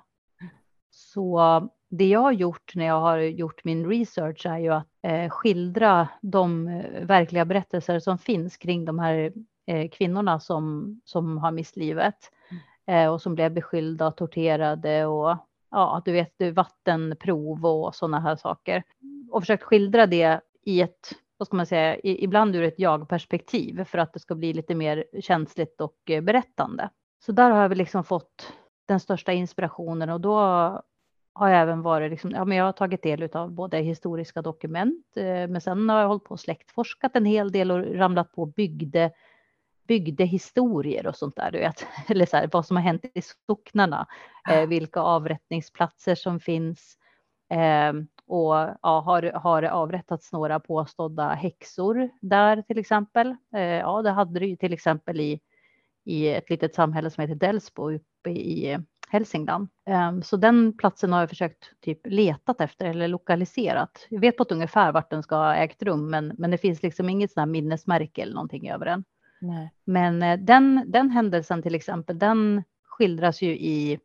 Så 0.89 1.69
det 1.89 2.07
jag 2.07 2.19
har 2.19 2.31
gjort 2.31 2.75
när 2.75 2.85
jag 2.85 2.99
har 2.99 3.17
gjort 3.17 3.63
min 3.63 3.89
research 3.89 4.45
är 4.45 4.57
ju 4.57 4.69
att 4.69 4.87
eh, 5.01 5.29
skildra 5.29 6.07
de 6.21 6.67
eh, 6.67 7.05
verkliga 7.05 7.45
berättelser 7.45 7.99
som 7.99 8.17
finns 8.17 8.57
kring 8.57 8.85
de 8.85 8.99
här 8.99 9.33
eh, 9.67 9.89
kvinnorna 9.89 10.39
som, 10.39 10.95
som 11.05 11.37
har 11.37 11.51
mist 11.51 11.75
livet 11.75 12.31
mm. 12.49 13.05
eh, 13.05 13.13
och 13.13 13.21
som 13.21 13.35
blev 13.35 13.53
beskyllda 13.53 14.11
torterade 14.11 15.05
och 15.05 15.37
ja, 15.71 16.01
du 16.05 16.11
vet, 16.11 16.55
vattenprov 16.55 17.65
och 17.65 17.95
sådana 17.95 18.19
här 18.19 18.35
saker. 18.35 18.83
Och 19.31 19.41
försökt 19.41 19.63
skildra 19.63 20.05
det 20.05 20.41
i 20.63 20.81
ett 20.81 21.13
vad 21.41 21.45
ska 21.47 21.57
man 21.57 21.65
säga, 21.65 21.97
ibland 22.03 22.55
ur 22.55 22.63
ett 22.63 22.79
jag-perspektiv 22.79 23.83
för 23.83 23.97
att 23.97 24.13
det 24.13 24.19
ska 24.19 24.35
bli 24.35 24.53
lite 24.53 24.75
mer 24.75 25.05
känsligt 25.21 25.81
och 25.81 25.97
eh, 26.09 26.21
berättande. 26.21 26.89
Så 27.25 27.31
där 27.31 27.51
har 27.51 27.61
jag 27.61 27.69
väl 27.69 27.77
liksom 27.77 28.03
fått 28.03 28.53
den 28.87 28.99
största 28.99 29.33
inspirationen 29.33 30.09
och 30.09 30.21
då 30.21 30.35
har 31.33 31.49
jag 31.49 31.61
även 31.61 31.81
varit, 31.81 32.11
liksom, 32.11 32.31
ja, 32.31 32.45
men 32.45 32.57
jag 32.57 32.65
har 32.65 32.71
tagit 32.71 33.03
del 33.03 33.29
av 33.33 33.51
både 33.51 33.77
historiska 33.77 34.41
dokument, 34.41 35.05
eh, 35.15 35.23
men 35.23 35.61
sen 35.61 35.89
har 35.89 35.99
jag 35.99 36.07
hållit 36.07 36.23
på 36.23 36.31
och 36.31 36.39
släktforskat 36.39 37.15
en 37.15 37.25
hel 37.25 37.51
del 37.51 37.71
och 37.71 37.95
ramlat 37.95 38.31
på 38.31 38.45
bygde, 38.45 39.11
bygde 39.87 40.23
historier 40.25 41.07
och 41.07 41.15
sånt 41.15 41.35
där, 41.35 41.51
du 41.51 41.59
vet, 41.59 41.85
eller 42.07 42.25
så 42.25 42.37
här, 42.37 42.49
vad 42.51 42.65
som 42.65 42.75
har 42.77 42.83
hänt 42.83 43.05
i 43.13 43.21
socknarna, 43.47 44.07
eh, 44.49 44.67
vilka 44.67 44.99
avrättningsplatser 44.99 46.15
som 46.15 46.39
finns, 46.39 46.97
och 48.31 48.55
ja, 48.81 48.99
har, 48.99 49.23
har 49.23 49.63
avrättats 49.63 50.31
några 50.31 50.59
påstådda 50.59 51.29
häxor 51.29 52.09
där 52.21 52.61
till 52.61 52.77
exempel. 52.77 53.35
Eh, 53.55 53.61
ja, 53.61 54.01
det 54.01 54.11
hade 54.11 54.39
det 54.39 54.45
ju 54.45 54.55
till 54.55 54.73
exempel 54.73 55.19
i, 55.19 55.39
i 56.05 56.27
ett 56.27 56.49
litet 56.49 56.75
samhälle 56.75 57.09
som 57.09 57.21
heter 57.21 57.35
Delsbo 57.35 57.91
uppe 57.91 58.29
i 58.29 58.77
Hälsingland. 59.09 59.67
Um, 60.09 60.23
så 60.23 60.37
den 60.37 60.77
platsen 60.77 61.13
har 61.13 61.19
jag 61.19 61.29
försökt 61.29 61.81
typ 61.81 61.99
letat 62.05 62.61
efter 62.61 62.85
eller 62.85 63.07
lokaliserat. 63.07 64.07
Jag 64.09 64.21
vet 64.21 64.37
på 64.37 64.43
ett 64.43 64.51
ungefär 64.51 64.91
vart 64.91 65.09
den 65.09 65.23
ska 65.23 65.35
ha 65.35 65.55
ägt 65.55 65.83
rum, 65.83 66.09
men, 66.09 66.33
men 66.37 66.51
det 66.51 66.57
finns 66.57 66.83
liksom 66.83 67.09
inget 67.09 67.31
sånt 67.31 67.51
minnesmärke 67.51 68.21
eller 68.21 68.33
någonting 68.33 68.69
över 68.69 68.85
den. 68.85 69.03
Nej. 69.41 69.73
Men 69.85 70.23
uh, 70.23 70.45
den, 70.45 70.83
den 70.87 71.09
händelsen 71.09 71.61
till 71.61 71.75
exempel, 71.75 72.19
den 72.19 72.63
skildras 72.83 73.41
ju 73.41 73.51
i, 73.57 73.99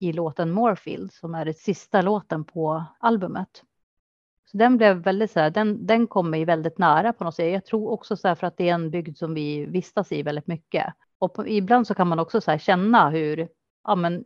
i 0.00 0.12
låten 0.12 0.50
Morefield 0.50 1.12
som 1.12 1.34
är 1.34 1.44
den 1.44 1.54
sista 1.54 2.02
låten 2.02 2.44
på 2.44 2.84
albumet. 2.98 3.64
Så 4.50 4.56
den 4.56 4.76
blev 4.76 4.96
väldigt 4.96 5.30
så 5.30 5.40
här, 5.40 5.50
den, 5.50 5.86
den 5.86 6.06
kom 6.06 6.30
mig 6.30 6.44
väldigt 6.44 6.78
nära 6.78 7.12
på 7.12 7.24
något 7.24 7.34
sätt. 7.34 7.52
Jag 7.52 7.64
tror 7.64 7.90
också 7.90 8.16
så 8.16 8.28
här 8.28 8.34
för 8.34 8.46
att 8.46 8.56
det 8.56 8.68
är 8.68 8.74
en 8.74 8.90
bygd 8.90 9.16
som 9.16 9.34
vi 9.34 9.66
vistas 9.66 10.12
i 10.12 10.22
väldigt 10.22 10.46
mycket. 10.46 10.86
Och 11.18 11.34
på, 11.34 11.48
ibland 11.48 11.86
så 11.86 11.94
kan 11.94 12.08
man 12.08 12.18
också 12.18 12.40
så 12.40 12.50
här 12.50 12.58
känna 12.58 13.10
hur, 13.10 13.48
ja 13.84 13.94
men 13.94 14.24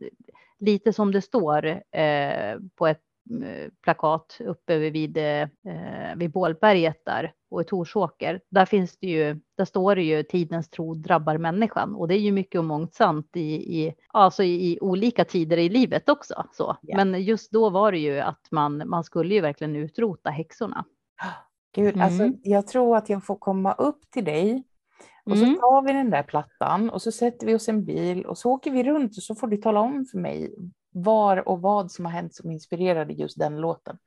lite 0.59 0.93
som 0.93 1.11
det 1.11 1.21
står 1.21 1.65
eh, 1.95 2.59
på 2.75 2.87
ett 2.87 3.01
plakat 3.83 4.37
uppe 4.39 4.89
vid, 4.89 5.17
eh, 5.17 5.47
vid 6.15 6.31
Bålberget 6.31 7.05
där 7.05 7.33
och 7.49 7.61
i 7.61 7.65
Torsåker. 7.65 8.41
Där 8.49 8.65
finns 8.65 8.97
det 8.97 9.07
ju, 9.07 9.39
där 9.57 9.65
står 9.65 9.95
det 9.95 10.03
ju 10.03 10.23
tidens 10.23 10.69
tro 10.69 10.93
drabbar 10.93 11.37
människan 11.37 11.95
och 11.95 12.07
det 12.07 12.15
är 12.15 12.19
ju 12.19 12.31
mycket 12.31 12.59
och 12.59 12.65
mångt 12.65 12.93
sant 12.93 13.29
i, 13.33 13.79
i, 13.81 13.95
alltså 14.07 14.43
i, 14.43 14.79
olika 14.81 15.25
tider 15.25 15.57
i 15.57 15.69
livet 15.69 16.09
också. 16.09 16.43
Så. 16.51 16.77
Yeah. 16.83 17.05
Men 17.05 17.23
just 17.23 17.51
då 17.51 17.69
var 17.69 17.91
det 17.91 17.99
ju 17.99 18.19
att 18.19 18.47
man, 18.51 18.83
man 18.89 19.03
skulle 19.03 19.33
ju 19.33 19.41
verkligen 19.41 19.75
utrota 19.75 20.29
häxorna. 20.29 20.85
Gud, 21.75 21.87
alltså, 21.87 22.23
mm. 22.23 22.27
alltså 22.27 22.49
jag 22.49 22.67
tror 22.67 22.97
att 22.97 23.09
jag 23.09 23.25
får 23.25 23.35
komma 23.35 23.73
upp 23.73 24.11
till 24.11 24.25
dig 24.25 24.63
och 25.25 25.37
så 25.37 25.43
mm. 25.43 25.55
tar 25.55 25.81
vi 25.81 25.93
den 25.93 26.09
där 26.09 26.23
plattan 26.23 26.89
och 26.89 27.01
så 27.01 27.11
sätter 27.11 27.47
vi 27.47 27.55
oss 27.55 27.67
i 27.67 27.71
en 27.71 27.85
bil 27.85 28.25
och 28.25 28.37
så 28.37 28.51
åker 28.51 28.71
vi 28.71 28.83
runt 28.83 29.17
och 29.17 29.23
så 29.23 29.35
får 29.35 29.47
du 29.47 29.57
tala 29.57 29.79
om 29.79 30.05
för 30.05 30.17
mig 30.17 30.55
var 30.95 31.47
och 31.47 31.61
vad 31.61 31.91
som 31.91 32.05
har 32.05 32.11
hänt 32.11 32.35
som 32.35 32.51
inspirerade 32.51 33.13
just 33.13 33.39
den 33.39 33.61
låten. 33.61 33.97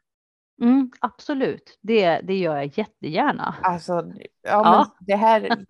Mm, 0.63 0.91
absolut, 1.01 1.79
det, 1.81 2.21
det 2.21 2.39
gör 2.39 2.57
jag 2.57 2.79
jättegärna. 2.79 3.55
Alltså, 3.63 3.93
ja, 3.93 4.31
ja. 4.43 4.87
Men 4.99 5.07
det 5.07 5.17
här, 5.17 5.65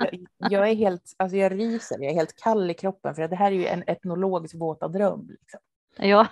jag 0.51 0.69
är 0.69 0.75
helt, 0.75 1.03
alltså 1.17 1.37
jag 1.37 1.53
ryser, 1.53 1.97
jag 2.01 2.11
är 2.11 2.15
helt 2.15 2.37
kall 2.37 2.71
i 2.71 2.75
kroppen 2.75 3.15
för 3.15 3.29
det 3.29 3.37
här 3.37 3.53
är 3.53 3.57
ju 3.57 3.67
en 3.67 3.85
etnologs 3.87 4.55
våta 4.55 4.89
dröm. 4.89 5.29
Liksom. 5.29 5.61
Ja. 5.97 6.27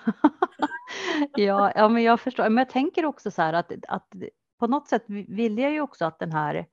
ja, 1.37 1.73
ja, 1.75 1.89
men 1.89 2.03
jag 2.03 2.21
förstår. 2.21 2.45
Men 2.45 2.57
jag 2.57 2.71
tänker 2.71 3.05
också 3.05 3.31
så 3.31 3.43
här 3.43 3.53
att, 3.53 3.73
att 3.89 4.09
på 4.59 4.67
något 4.67 4.89
sätt 4.89 5.05
vill 5.09 5.59
jag 5.59 5.73
ju 5.73 5.81
också 5.81 6.05
att 6.05 6.19
den 6.19 6.33
här 6.33 6.67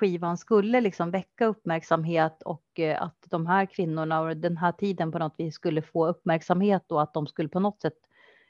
skivan 0.00 0.38
skulle 0.38 0.80
liksom 0.80 1.10
väcka 1.10 1.46
uppmärksamhet 1.46 2.42
och 2.42 2.80
eh, 2.80 3.02
att 3.02 3.24
de 3.30 3.46
här 3.46 3.66
kvinnorna 3.66 4.20
och 4.20 4.36
den 4.36 4.56
här 4.56 4.72
tiden 4.72 5.12
på 5.12 5.18
något 5.18 5.34
vis 5.38 5.54
skulle 5.54 5.82
få 5.82 6.06
uppmärksamhet 6.06 6.92
och 6.92 7.02
att 7.02 7.14
de 7.14 7.26
skulle 7.26 7.48
på 7.48 7.60
något 7.60 7.80
sätt, 7.80 7.98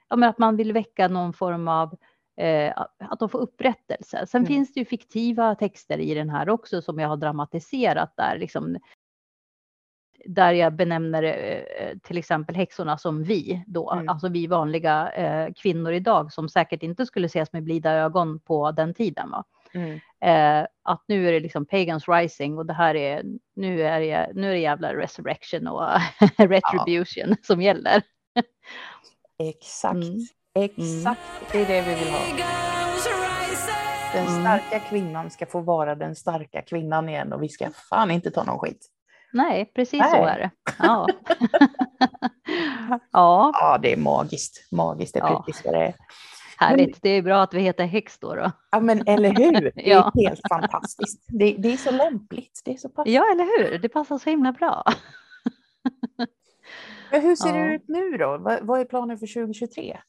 ja 0.09 0.17
men 0.17 0.29
att 0.29 0.39
man 0.39 0.57
vill 0.57 0.73
väcka 0.73 1.09
någon 1.09 1.33
form 1.33 1.69
av 1.69 1.97
eh, 2.37 2.73
att 2.99 3.19
de 3.19 3.29
får 3.29 3.39
upprättelse. 3.39 4.27
Sen 4.27 4.39
mm. 4.39 4.47
finns 4.47 4.73
det 4.73 4.81
ju 4.81 4.87
fiktiva 4.87 5.55
texter 5.55 5.99
i 5.99 6.15
den 6.15 6.31
här 6.31 6.49
också 6.49 6.83
som 6.83 6.99
jag 6.99 7.09
har 7.09 7.17
dramatiserat 7.17 8.17
där, 8.17 8.39
liksom, 8.39 8.77
där 10.25 10.53
jag 10.53 10.75
benämner 10.75 11.23
eh, 11.23 11.99
till 11.99 12.19
exempel 12.19 12.57
häxorna 12.57 12.99
som 12.99 13.25
vi 13.25 13.65
då, 13.67 13.91
mm. 13.93 14.09
alltså 14.09 14.29
vi 14.29 14.47
vanliga 14.47 15.13
eh, 15.13 15.53
kvinnor 15.57 15.93
idag 15.93 16.33
som 16.33 16.49
säkert 16.49 16.83
inte 16.83 17.07
skulle 17.07 17.27
ses 17.27 17.53
med 17.53 17.63
blida 17.63 17.93
ögon 17.93 18.41
på 18.41 18.73
den 18.73 18.95
tiden. 18.95 19.31
Va? 19.31 19.45
Mm. 19.75 20.01
Eh, 20.25 20.67
att 20.85 21.05
nu 21.09 21.29
är 21.29 21.33
det 21.33 21.41
liksom 21.41 21.67
Pagans 21.67 22.09
Rising 22.09 22.59
och 22.59 22.67
det 22.67 22.73
här 22.73 22.95
är, 22.95 23.23
nu 23.57 23.83
är 23.83 24.01
det, 24.01 24.33
nu 24.35 24.49
är 24.49 24.53
det 24.53 24.59
jävla 24.59 24.95
Resurrection 24.95 25.67
och 25.67 25.83
Retribution 26.37 27.29
ja. 27.29 27.37
som 27.43 27.63
gäller. 27.63 28.03
Exakt, 29.39 29.95
mm. 29.95 30.19
exakt. 30.55 31.21
Mm. 31.43 31.47
Det 31.53 31.61
är 31.63 31.67
det 31.67 31.89
vi 31.89 32.05
vill 32.05 32.13
ha. 32.13 32.21
Den 34.13 34.27
mm. 34.27 34.41
starka 34.41 34.81
kvinnan 34.81 35.31
ska 35.31 35.47
få 35.47 35.61
vara 35.61 35.95
den 35.95 36.17
starka 36.17 36.63
kvinnan 36.63 37.09
igen 37.09 37.33
och 37.33 37.43
vi 37.43 37.49
ska 37.49 37.71
fan 37.91 38.11
inte 38.11 38.31
ta 38.31 38.45
någon 38.45 38.59
skit. 38.59 38.87
Nej, 39.33 39.73
precis 39.75 40.01
Nej. 40.01 40.11
så 40.11 40.17
är 40.17 40.39
det. 40.39 40.51
Ja. 40.79 41.07
ja. 43.13 43.51
ja, 43.61 43.79
det 43.83 43.93
är 43.93 43.97
magiskt. 43.97 44.69
Magiskt, 44.71 45.15
det 45.15 45.21
är 45.21 45.25
ja. 45.25 45.43
precis 45.47 45.65
vad 45.65 45.75
det 45.75 45.87
är. 45.87 45.95
Härligt, 46.61 46.87
men, 46.87 46.99
det 47.03 47.09
är 47.09 47.23
bra 47.23 47.43
att 47.43 47.55
vi 47.55 47.61
heter 47.61 47.85
Häx 47.87 48.19
då. 48.19 48.35
då. 48.35 48.53
Ja, 48.71 48.81
men 48.81 49.09
eller 49.09 49.31
hur? 49.35 49.73
Det 49.75 49.91
är 49.91 49.97
ja. 49.97 50.13
helt 50.15 50.41
fantastiskt. 50.49 51.27
Det, 51.29 51.57
det, 51.59 51.73
är 51.73 51.77
så 51.77 51.91
lämpligt. 51.91 52.61
Det 52.65 52.73
är 52.73 52.77
så 52.77 52.89
passande. 52.89 53.11
Ja, 53.11 53.25
eller 53.33 53.45
hur? 53.45 53.79
Det 53.79 53.89
passar 53.89 54.19
så 54.19 54.31
himla 54.31 54.53
bra. 54.53 54.85
men 57.11 57.23
hur 57.23 57.37
ser 57.37 57.57
ja. 57.57 57.65
det 57.65 57.75
ut 57.75 57.89
nu 57.89 58.11
då? 58.11 58.39
Vad, 58.39 58.67
vad 58.67 58.81
är 58.81 58.85
planen 58.85 59.19
för 59.19 59.27
2023? 59.27 60.01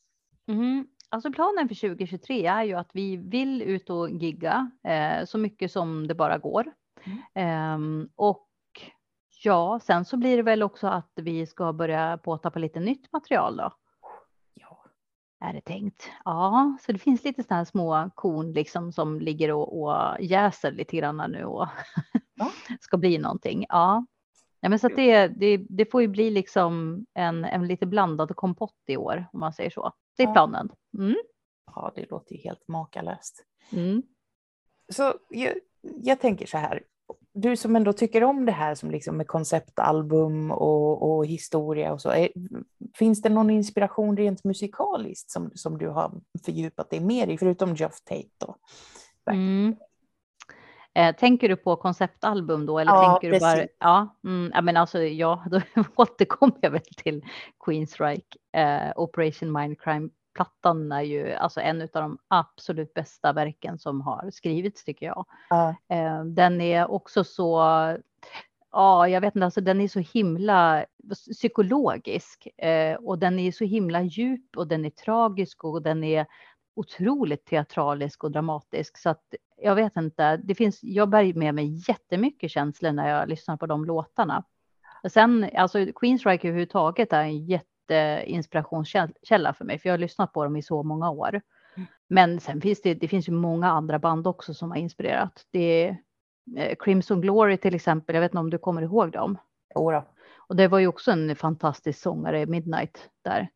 Mm. 0.48 0.88
Alltså 1.10 1.32
planen 1.32 1.68
för 1.68 1.76
2023 1.76 2.46
är 2.46 2.64
ju 2.64 2.74
att 2.74 2.90
vi 2.94 3.18
vill 3.18 3.62
ut 3.62 3.90
och 3.90 4.10
gigga 4.10 4.72
eh, 4.88 5.26
så 5.26 5.38
mycket 5.38 5.72
som 5.72 6.08
det 6.08 6.16
bara 6.16 6.38
går. 6.38 6.74
Mm. 7.36 8.02
Eh, 8.02 8.08
och 8.16 8.48
ja, 9.44 9.80
sen 9.84 10.06
så 10.06 10.18
blir 10.18 10.38
det 10.38 10.44
väl 10.44 10.64
också 10.64 10.88
att 10.88 11.12
vi 11.16 11.48
ska 11.48 11.74
börja 11.74 12.18
påta 12.18 12.52
på 12.52 12.60
lite 12.60 12.80
nytt 12.80 13.12
material 13.12 13.58
då 13.58 13.72
är 15.42 15.54
det 15.54 15.62
tänkt. 15.62 16.10
Ja, 16.26 16.78
så 16.82 16.92
det 16.92 17.00
finns 17.00 17.24
lite 17.24 17.44
sådana 17.44 17.66
små 17.66 18.10
korn 18.16 18.54
liksom 18.54 18.92
som 18.92 19.20
ligger 19.20 19.52
och, 19.52 19.82
och 19.82 20.18
jäser 20.20 20.72
lite 20.72 20.98
grann 20.98 21.32
nu 21.32 21.44
och 21.46 21.68
ja. 22.36 22.52
ska 22.80 22.98
bli 22.98 23.18
någonting. 23.18 23.66
Ja, 23.70 24.06
ja 24.60 24.70
men 24.70 24.80
så 24.80 24.88
att 24.88 24.96
det, 24.96 25.28
det, 25.28 25.58
det 25.58 25.92
får 25.92 26.02
ju 26.02 26.08
bli 26.08 26.30
liksom 26.30 27.06
en, 27.14 27.46
en 27.46 27.68
lite 27.68 27.86
blandad 27.86 28.36
kompott 28.36 28.84
i 28.88 28.98
år 28.98 29.26
om 29.34 29.40
man 29.40 29.54
säger 29.54 29.70
så. 29.70 29.94
Det 30.18 30.24
är 30.24 30.34
planen. 30.34 30.70
Mm. 30.98 31.18
Ja, 31.76 31.92
det 31.96 32.12
låter 32.12 32.36
ju 32.36 32.42
helt 32.42 32.68
makalöst. 32.68 33.46
Mm. 33.72 34.04
Så 34.90 35.14
jag, 35.30 35.54
jag 35.82 36.20
tänker 36.20 36.46
så 36.46 36.58
här, 36.58 36.84
du 37.34 37.58
som 37.58 37.76
ändå 37.76 37.94
tycker 37.94 38.24
om 38.24 38.46
det 38.46 38.52
här 38.52 38.76
som 38.76 38.92
liksom 38.92 39.18
med 39.18 39.28
konceptalbum 39.28 40.52
och, 40.52 41.12
och 41.12 41.26
historia 41.26 41.94
och 41.94 42.02
så, 42.02 42.10
är, 42.10 42.30
finns 42.96 43.22
det 43.22 43.30
någon 43.30 43.50
inspiration 43.50 44.18
rent 44.18 44.44
musikaliskt 44.44 45.32
som, 45.32 45.52
som 45.56 45.78
du 45.78 45.88
har 45.88 46.12
fördjupat 46.46 46.90
dig 46.90 47.00
mer 47.00 47.28
i, 47.28 47.38
förutom 47.38 47.76
Geoff 47.76 48.02
Tate 48.02 48.30
då? 48.38 48.56
Mm. 49.32 49.76
Eh, 50.94 51.16
tänker 51.16 51.50
du 51.50 51.56
på 51.56 51.76
konceptalbum 51.76 52.66
då? 52.66 52.80
Eller 52.80 52.92
ja, 52.92 53.12
tänker 53.12 53.32
du 53.32 53.40
bara, 53.40 53.68
ja, 53.80 54.16
mm, 54.24 54.52
ja, 54.56 54.62
men 54.62 54.78
alltså, 54.78 55.04
ja, 55.04 55.46
då 55.52 55.62
återkommer 55.96 56.58
jag 56.62 56.72
väl 56.72 56.82
till 56.98 57.26
Queensryche, 57.66 58.38
eh, 58.58 58.92
Operation 58.96 59.52
Mindcrime 59.52 60.10
plattan 60.34 60.92
är 60.92 61.02
ju 61.02 61.34
alltså 61.34 61.62
en 61.62 61.82
av 61.82 61.88
de 61.92 62.18
absolut 62.28 62.94
bästa 62.94 63.34
verken 63.34 63.80
som 63.80 64.02
har 64.02 64.32
skrivits 64.32 64.84
tycker 64.84 65.06
jag. 65.06 65.26
Ja. 65.50 65.76
Eh, 65.88 66.24
den 66.24 66.62
är 66.62 66.92
också 66.92 67.24
så, 67.24 67.58
ja 68.72 69.08
jag 69.08 69.22
vet 69.22 69.36
inte, 69.36 69.46
alltså 69.46 69.62
den 69.62 69.82
är 69.82 69.88
så 69.88 70.00
himla 70.00 70.86
psykologisk 71.34 72.48
eh, 72.58 72.96
och 72.96 73.20
den 73.20 73.40
är 73.40 73.52
så 73.52 73.64
himla 73.64 74.02
djup 74.02 74.58
och 74.58 74.68
den 74.68 74.86
är 74.86 74.90
tragisk 74.90 75.64
och 75.64 75.82
den 75.82 76.04
är 76.04 76.26
otroligt 76.76 77.46
teatralisk 77.46 78.24
och 78.24 78.32
dramatisk 78.32 78.98
så 78.98 79.10
att 79.10 79.34
jag 79.58 79.76
vet 79.76 79.98
inte, 79.98 80.38
det 80.38 80.56
finns, 80.56 80.80
jag 80.84 81.10
bär 81.10 81.34
med 81.34 81.56
mig 81.56 81.84
jättemycket 81.88 82.52
känslor 82.52 82.92
när 82.92 83.10
jag 83.10 83.30
lyssnar 83.30 83.58
på 83.58 83.66
de 83.66 83.86
låtarna. 83.86 84.44
Sen, 85.10 85.50
alltså 85.56 85.86
Queensryche 85.96 86.48
överhuvudtaget 86.48 87.14
är 87.14 87.22
en 87.22 87.46
jätte 87.46 87.71
inspirationskälla 88.26 89.54
för 89.54 89.66
mig, 89.66 89.80
för 89.80 89.90
jag 89.90 89.94
har 89.94 89.98
lyssnat 89.98 90.34
på 90.34 90.44
dem 90.44 90.58
i 90.58 90.64
så 90.64 90.84
många 90.84 91.10
år. 91.10 91.42
Mm. 91.76 91.88
Men 92.08 92.40
sen 92.40 92.62
finns 92.62 92.82
det, 92.82 92.94
det 92.94 93.08
finns 93.08 93.30
ju 93.30 93.32
många 93.32 93.68
andra 93.68 94.00
band 94.00 94.28
också 94.28 94.54
som 94.54 94.72
har 94.72 94.78
inspirerat. 94.78 95.46
Det 95.52 95.60
är 95.60 95.98
eh, 96.58 96.76
Crimson 96.80 97.22
Glory 97.22 97.58
till 97.58 97.76
exempel, 97.76 98.16
jag 98.16 98.22
vet 98.22 98.32
inte 98.32 98.40
om 98.40 98.50
du 98.50 98.58
kommer 98.58 98.82
ihåg 98.82 99.12
dem? 99.12 99.38
Jodå. 99.76 100.04
Och 100.38 100.56
det 100.56 100.68
var 100.68 100.80
ju 100.80 100.88
också 100.88 101.12
en 101.12 101.36
fantastisk 101.36 102.02
sångare, 102.02 102.46
Midnight, 102.46 103.10
där. 103.22 103.50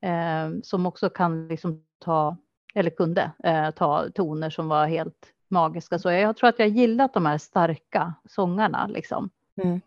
Eh, 0.00 0.60
som 0.62 0.86
också 0.86 1.10
kan 1.10 1.48
liksom 1.48 1.84
ta, 1.98 2.36
eller 2.74 2.90
kunde 2.90 3.30
eh, 3.44 3.70
ta 3.70 4.10
toner 4.14 4.50
som 4.50 4.68
var 4.68 4.86
helt 4.86 5.32
magiska. 5.48 5.98
Så 5.98 6.10
jag 6.10 6.36
tror 6.36 6.48
att 6.48 6.58
jag 6.58 6.68
gillat 6.68 7.14
de 7.14 7.26
här 7.26 7.38
starka 7.38 8.14
sångarna 8.24 8.86
liksom. 8.86 9.30
Mm. 9.62 9.80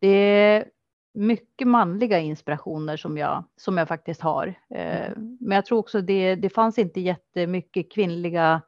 Det 0.00 0.64
mycket 1.16 1.68
manliga 1.68 2.18
inspirationer 2.18 2.96
som 2.96 3.18
jag, 3.18 3.44
som 3.56 3.78
jag 3.78 3.88
faktiskt 3.88 4.20
har. 4.20 4.46
Eh, 4.70 5.06
mm. 5.06 5.38
men 5.40 5.56
jag 5.56 5.66
tror 5.66 5.78
också 5.78 6.00
det, 6.00 6.34
det 6.34 6.50
fanns 6.50 6.78
inte 6.78 7.00
jättemycket 7.00 7.92
kvinnliga 7.92 8.62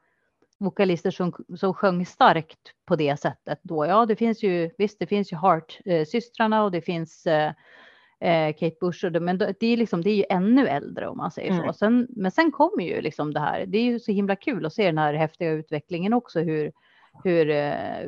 vokalister 0.59 1.11
som, 1.11 1.33
som 1.57 1.75
sjöng 1.75 2.07
starkt 2.07 2.59
på 2.87 2.97
det 2.97 3.21
sättet 3.21 3.61
då. 3.63 3.87
Ja, 3.87 4.07
det 4.07 4.17
finns 4.17 4.43
ju, 4.43 4.71
visst, 4.79 4.99
det 4.99 5.07
finns 5.07 5.33
ju 5.33 5.37
Hart-systrarna 5.37 6.57
eh, 6.57 6.63
och 6.63 6.71
det 6.71 6.81
finns 6.81 7.27
eh, 7.27 7.53
Kate 8.53 8.77
Bush, 8.81 9.05
och 9.05 9.13
det, 9.13 9.21
men 9.21 9.39
det 9.39 9.63
är, 9.63 9.77
liksom, 9.77 10.03
det 10.03 10.11
är 10.11 10.17
ju 10.17 10.25
ännu 10.31 10.67
äldre 10.67 11.09
om 11.09 11.17
man 11.17 11.31
säger 11.31 11.51
mm. 11.51 11.67
så. 11.67 11.73
Sen, 11.73 12.07
men 12.11 12.31
sen 12.31 12.53
kommer 12.53 12.85
ju 12.85 13.01
liksom 13.01 13.35
det 13.35 13.41
här, 13.41 13.67
det 13.67 13.79
är 13.79 13.85
ju 13.85 14.01
så 14.01 14.13
himla 14.13 14.37
kul 14.37 14.67
att 14.67 14.75
se 14.75 14.87
den 14.87 14.99
här 14.99 15.15
häftiga 15.15 15.51
utvecklingen 15.51 16.13
också, 16.13 16.41
hur, 16.41 16.73
hur 17.25 17.45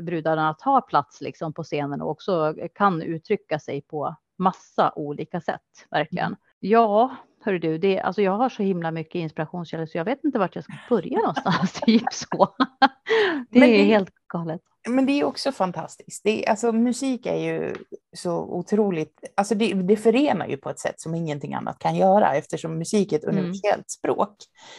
brudarna 0.01 0.55
tar 0.55 0.81
plats 0.81 1.21
liksom 1.21 1.53
på 1.53 1.63
scenen 1.63 2.03
och 2.03 2.11
också 2.11 2.55
kan 2.75 3.03
uttrycka 3.03 3.59
sig 3.59 3.83
på 3.83 4.17
massa 4.41 4.93
olika 4.97 5.41
sätt, 5.41 5.87
verkligen. 5.91 6.27
Mm. 6.27 6.39
Ja, 6.61 7.17
hör 7.45 7.53
du, 7.53 7.79
det, 7.79 8.01
alltså 8.01 8.23
jag 8.23 8.33
har 8.33 8.49
så 8.49 8.63
himla 8.63 8.91
mycket 8.91 9.15
inspirationskällor 9.15 9.87
så 9.87 9.99
jag 9.99 10.05
vet 10.05 10.25
inte 10.25 10.39
vart 10.39 10.55
jag 10.55 10.65
ska 10.65 10.73
börja 10.89 11.19
någonstans. 11.19 11.73
typ 11.87 12.13
så. 12.13 12.55
Det 13.51 13.81
är 13.81 13.85
helt 13.85 14.11
galet. 14.31 14.61
Men 14.89 15.07
det 15.07 15.13
är 15.13 15.25
också 15.25 15.53
fantastiskt. 15.53 16.25
Det, 16.25 16.47
alltså, 16.47 16.73
musik 16.73 17.27
är 17.27 17.37
ju 17.37 17.75
så 18.17 18.39
otroligt, 18.39 19.21
alltså 19.35 19.55
det, 19.55 19.73
det 19.75 19.97
förenar 19.97 20.47
ju 20.47 20.57
på 20.57 20.71
ett 20.71 20.79
sätt 20.79 21.01
som 21.01 21.15
ingenting 21.15 21.55
annat 21.55 21.79
kan 21.79 21.97
göra 21.97 22.35
eftersom 22.35 22.79
musik 22.79 23.13
är 23.13 23.17
ett 23.17 23.25
mm. 23.25 23.37
universellt 23.37 23.91
språk. 23.91 24.37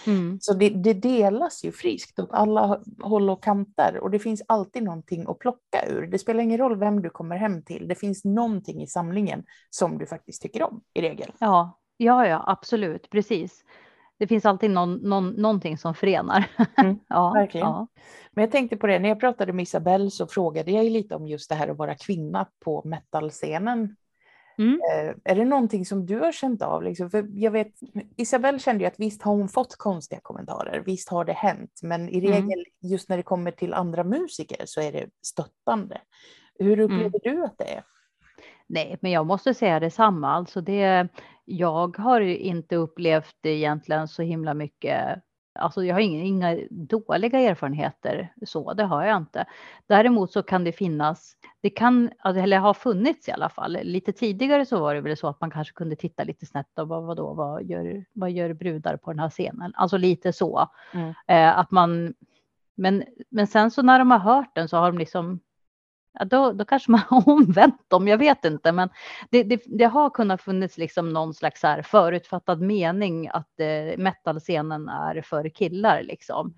Mm. 0.08 0.38
Så 0.42 0.54
det, 0.54 0.70
det, 0.70 0.94
delas 0.94 1.64
ju 1.64 1.72
friskt 1.72 2.20
åt 2.20 2.32
alla 2.32 2.82
håll 3.02 3.30
och 3.30 3.44
kanter 3.44 3.98
och 3.98 4.12
det 4.12 4.20
finns 4.20 4.44
alltid 4.48 4.84
någonting 4.84 5.26
att 5.28 5.40
plocka 5.40 5.86
ur. 5.88 6.08
Det 6.08 6.20
spelar 6.20 6.44
ingen 6.44 6.58
roll 6.58 6.80
vem 6.80 7.02
du 7.02 7.10
kommer 7.10 7.38
hem 7.38 7.64
till, 7.64 7.88
det 7.88 7.96
finns 7.96 8.26
någonting 8.26 8.82
i 8.82 8.88
samlingen 8.88 9.44
som 9.70 9.98
du 9.98 10.06
faktiskt 10.06 10.42
tycker 10.42 10.64
om 10.64 10.82
i 10.94 11.02
regel. 11.02 11.32
Ja, 11.40 11.80
ja, 11.98 12.28
ja 12.28 12.44
absolut, 12.48 13.10
precis 13.10 13.64
det 14.22 14.28
finns 14.28 14.46
alltid 14.46 14.72
någon, 14.72 14.94
någon, 14.94 15.30
någonting 15.30 15.78
som 15.78 15.96
förenar. 15.96 16.46
Mm, 16.78 17.00
ja, 17.08 17.32
verkligen. 17.34 17.68
Ja. 17.68 17.88
Men 18.32 18.42
jag 18.42 18.52
tänkte 18.52 18.78
på 18.78 18.88
det, 18.88 19.00
när 19.00 19.10
jag 19.10 19.20
pratade 19.20 19.54
med 19.54 19.64
Isabelle 19.64 20.12
så 20.12 20.28
frågade 20.28 20.72
jag 20.72 20.86
lite 20.86 21.16
om 21.16 21.28
just 21.28 21.50
det 21.50 21.56
här 21.56 21.68
att 21.68 21.78
vara 21.78 21.96
kvinna 21.96 22.48
på 22.60 22.82
metalscenen. 22.86 23.96
Mm. 24.58 24.74
Eh, 24.74 25.16
är 25.24 25.36
det 25.36 25.46
någonting 25.46 25.86
som 25.86 26.06
du 26.06 26.20
har 26.20 26.32
känt 26.32 26.62
av? 26.62 26.84
Liksom? 26.84 27.12
För 27.12 27.28
jag 27.34 27.52
vet, 27.52 27.74
Isabelle 28.18 28.60
kände 28.60 28.84
ju 28.84 28.88
att 28.88 29.00
visst 29.00 29.22
har 29.22 29.36
hon 29.36 29.50
fått 29.50 29.76
konstiga 29.76 30.22
kommentarer, 30.22 30.84
visst 30.86 31.10
har 31.10 31.26
det 31.26 31.34
hänt, 31.34 31.80
men 31.84 32.10
i 32.10 32.18
mm. 32.18 32.32
regel 32.32 32.60
mm. 32.60 32.92
just 32.92 33.10
när 33.10 33.18
det 33.18 33.24
kommer 33.24 33.52
till 33.52 33.74
andra 33.74 34.04
musiker 34.04 34.62
så 34.66 34.82
är 34.82 34.92
det 34.92 35.10
stöttande. 35.26 36.02
Hur 36.60 36.80
upplever 36.80 37.28
mm. 37.28 37.38
du 37.38 37.46
att 37.46 37.58
det 37.58 37.74
är? 37.74 37.84
Nej, 38.74 38.98
men 39.02 39.12
jag 39.12 39.26
måste 39.26 39.54
säga 39.54 39.80
detsamma. 39.80 40.34
Alltså 40.34 40.62
det, 40.62 41.08
jag 41.46 41.98
har 41.98 42.22
inte 42.22 42.76
upplevt 42.76 43.36
egentligen 43.44 44.08
så 44.08 44.22
himla 44.22 44.54
mycket 44.54 45.22
Alltså 45.60 45.84
jag 45.84 45.96
har 45.96 46.00
inga, 46.00 46.24
inga 46.24 46.60
dåliga 46.70 47.40
erfarenheter 47.40 48.34
så, 48.46 48.74
det 48.74 48.84
har 48.84 49.06
jag 49.06 49.18
inte. 49.18 49.46
Däremot 49.88 50.32
så 50.32 50.44
kan 50.44 50.64
det 50.64 50.72
finnas, 50.72 51.36
det 51.62 51.70
kan, 51.70 52.12
eller 52.24 52.58
har 52.58 52.74
funnits 52.74 53.28
i 53.28 53.32
alla 53.32 53.50
fall. 53.50 53.78
Lite 53.84 54.12
tidigare 54.12 54.66
så 54.66 54.80
var 54.80 54.96
det 54.96 55.02
väl 55.02 55.18
så 55.18 55.28
att 55.28 55.42
man 55.42 55.52
kanske 55.52 55.74
kunde 55.74 55.96
titta 55.96 56.24
lite 56.24 56.46
snett 56.46 56.80
och 56.80 56.88
vad, 56.88 57.04
vadå, 57.04 57.34
vad 57.34 57.64
gör, 57.64 58.06
vad 58.14 58.32
gör 58.32 58.54
brudar 58.54 58.98
på 58.98 59.12
den 59.12 59.20
här 59.20 59.30
scenen? 59.30 59.72
Alltså 59.76 59.98
lite 59.98 60.34
så. 60.34 60.70
Mm. 60.94 61.14
Eh, 61.28 61.60
att 61.60 61.72
man, 61.72 62.14
men, 62.76 63.04
men 63.30 63.48
sen 63.48 63.72
så 63.72 63.82
när 63.82 64.00
de 64.00 64.12
har 64.12 64.20
hört 64.20 64.56
den 64.56 64.70
så 64.70 64.78
har 64.78 64.92
de 64.92 64.98
liksom 64.98 65.40
ja, 66.14 66.26
då, 66.26 66.52
då 66.52 66.66
kanske 66.66 66.92
man 66.92 67.02
har 67.08 67.30
omvänt 67.34 67.90
dem, 67.90 68.08
jag 68.08 68.18
vet 68.18 68.46
inte, 68.46 68.72
men 68.72 68.90
det, 69.30 69.44
det, 69.44 69.62
det 69.66 69.86
har 69.86 70.10
kunnat 70.10 70.42
funnits 70.42 70.78
liksom 70.78 71.10
någon 71.10 71.34
slags 71.34 71.64
här 71.64 71.82
förutfattad 71.82 72.62
mening 72.62 73.28
att 73.28 73.60
eh, 73.60 73.98
metalscenen 73.98 74.90
är 74.90 75.22
för 75.22 75.50
killar 75.50 76.04
liksom. 76.04 76.56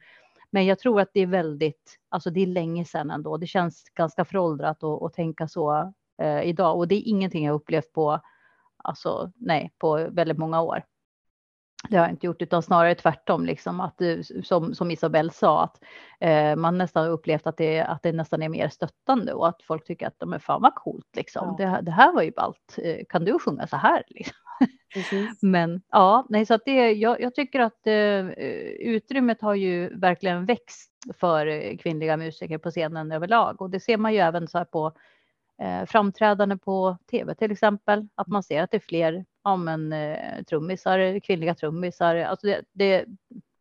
Men 0.51 0.65
jag 0.65 0.79
tror 0.79 1.01
att 1.01 1.09
det 1.13 1.19
är 1.19 1.27
väldigt, 1.27 1.99
alltså 2.09 2.29
det 2.29 2.41
är 2.41 2.47
länge 2.47 2.85
sedan 2.85 3.11
ändå. 3.11 3.37
Det 3.37 3.47
känns 3.47 3.83
ganska 3.89 4.25
föråldrat 4.25 4.83
att, 4.83 5.03
att 5.03 5.13
tänka 5.13 5.47
så 5.47 5.93
eh, 6.21 6.41
idag 6.41 6.77
och 6.77 6.87
det 6.87 6.95
är 6.95 7.09
ingenting 7.09 7.45
jag 7.45 7.55
upplevt 7.55 7.93
på, 7.93 8.19
alltså 8.77 9.31
nej, 9.35 9.73
på 9.77 10.07
väldigt 10.11 10.37
många 10.37 10.61
år. 10.61 10.83
Det 11.89 11.97
har 11.97 12.05
jag 12.05 12.13
inte 12.13 12.25
gjort, 12.25 12.41
utan 12.41 12.63
snarare 12.63 12.95
tvärtom, 12.95 13.45
liksom 13.45 13.79
att 13.79 14.01
som, 14.43 14.75
som 14.75 14.91
Isabelle 14.91 15.31
sa, 15.31 15.63
att 15.63 15.83
eh, 16.19 16.55
man 16.55 16.77
nästan 16.77 17.07
upplevt 17.07 17.47
att 17.47 17.57
det, 17.57 17.81
att 17.81 18.03
det 18.03 18.11
nästan 18.11 18.41
är 18.41 18.49
mer 18.49 18.69
stöttande 18.69 19.33
och 19.33 19.47
att 19.47 19.63
folk 19.63 19.85
tycker 19.85 20.07
att 20.07 20.19
de 20.19 20.33
är 20.33 20.39
fan 20.39 20.61
vad 20.61 20.75
coolt 20.75 21.15
liksom. 21.15 21.55
Ja. 21.59 21.65
Det, 21.65 21.81
det, 21.81 21.91
här 21.91 22.13
var 22.13 22.21
ju 22.21 22.31
ballt. 22.31 22.77
Eh, 22.77 23.05
kan 23.09 23.25
du 23.25 23.39
sjunga 23.39 23.67
så 23.67 23.77
här? 23.77 24.03
Liksom? 24.07 24.35
Men 25.41 25.81
ja, 25.91 26.25
nej, 26.29 26.45
så 26.45 26.53
att 26.53 26.65
det, 26.65 26.91
jag, 26.91 27.21
jag 27.21 27.35
tycker 27.35 27.59
att 27.59 27.87
eh, 27.87 28.27
utrymmet 28.89 29.41
har 29.41 29.55
ju 29.55 29.97
verkligen 29.97 30.45
växt 30.45 30.91
för 31.19 31.77
kvinnliga 31.77 32.17
musiker 32.17 32.57
på 32.57 32.71
scenen 32.71 33.11
överlag 33.11 33.61
och 33.61 33.69
det 33.69 33.79
ser 33.79 33.97
man 33.97 34.13
ju 34.13 34.19
även 34.19 34.47
så 34.47 34.57
här 34.57 34.65
på 34.65 34.93
eh, 35.61 35.85
framträdande 35.85 36.57
på 36.57 36.97
tv 37.11 37.35
till 37.35 37.51
exempel, 37.51 38.07
att 38.15 38.27
man 38.27 38.43
ser 38.43 38.63
att 38.63 38.71
det 38.71 38.77
är 38.77 38.87
fler 38.87 39.25
ja, 39.43 39.55
men, 39.55 39.93
eh, 39.93 40.43
trummisar, 40.43 41.19
kvinnliga 41.19 41.55
trummisar, 41.55 42.15
alltså 42.15 42.47
det, 42.47 42.61
det, 42.71 43.05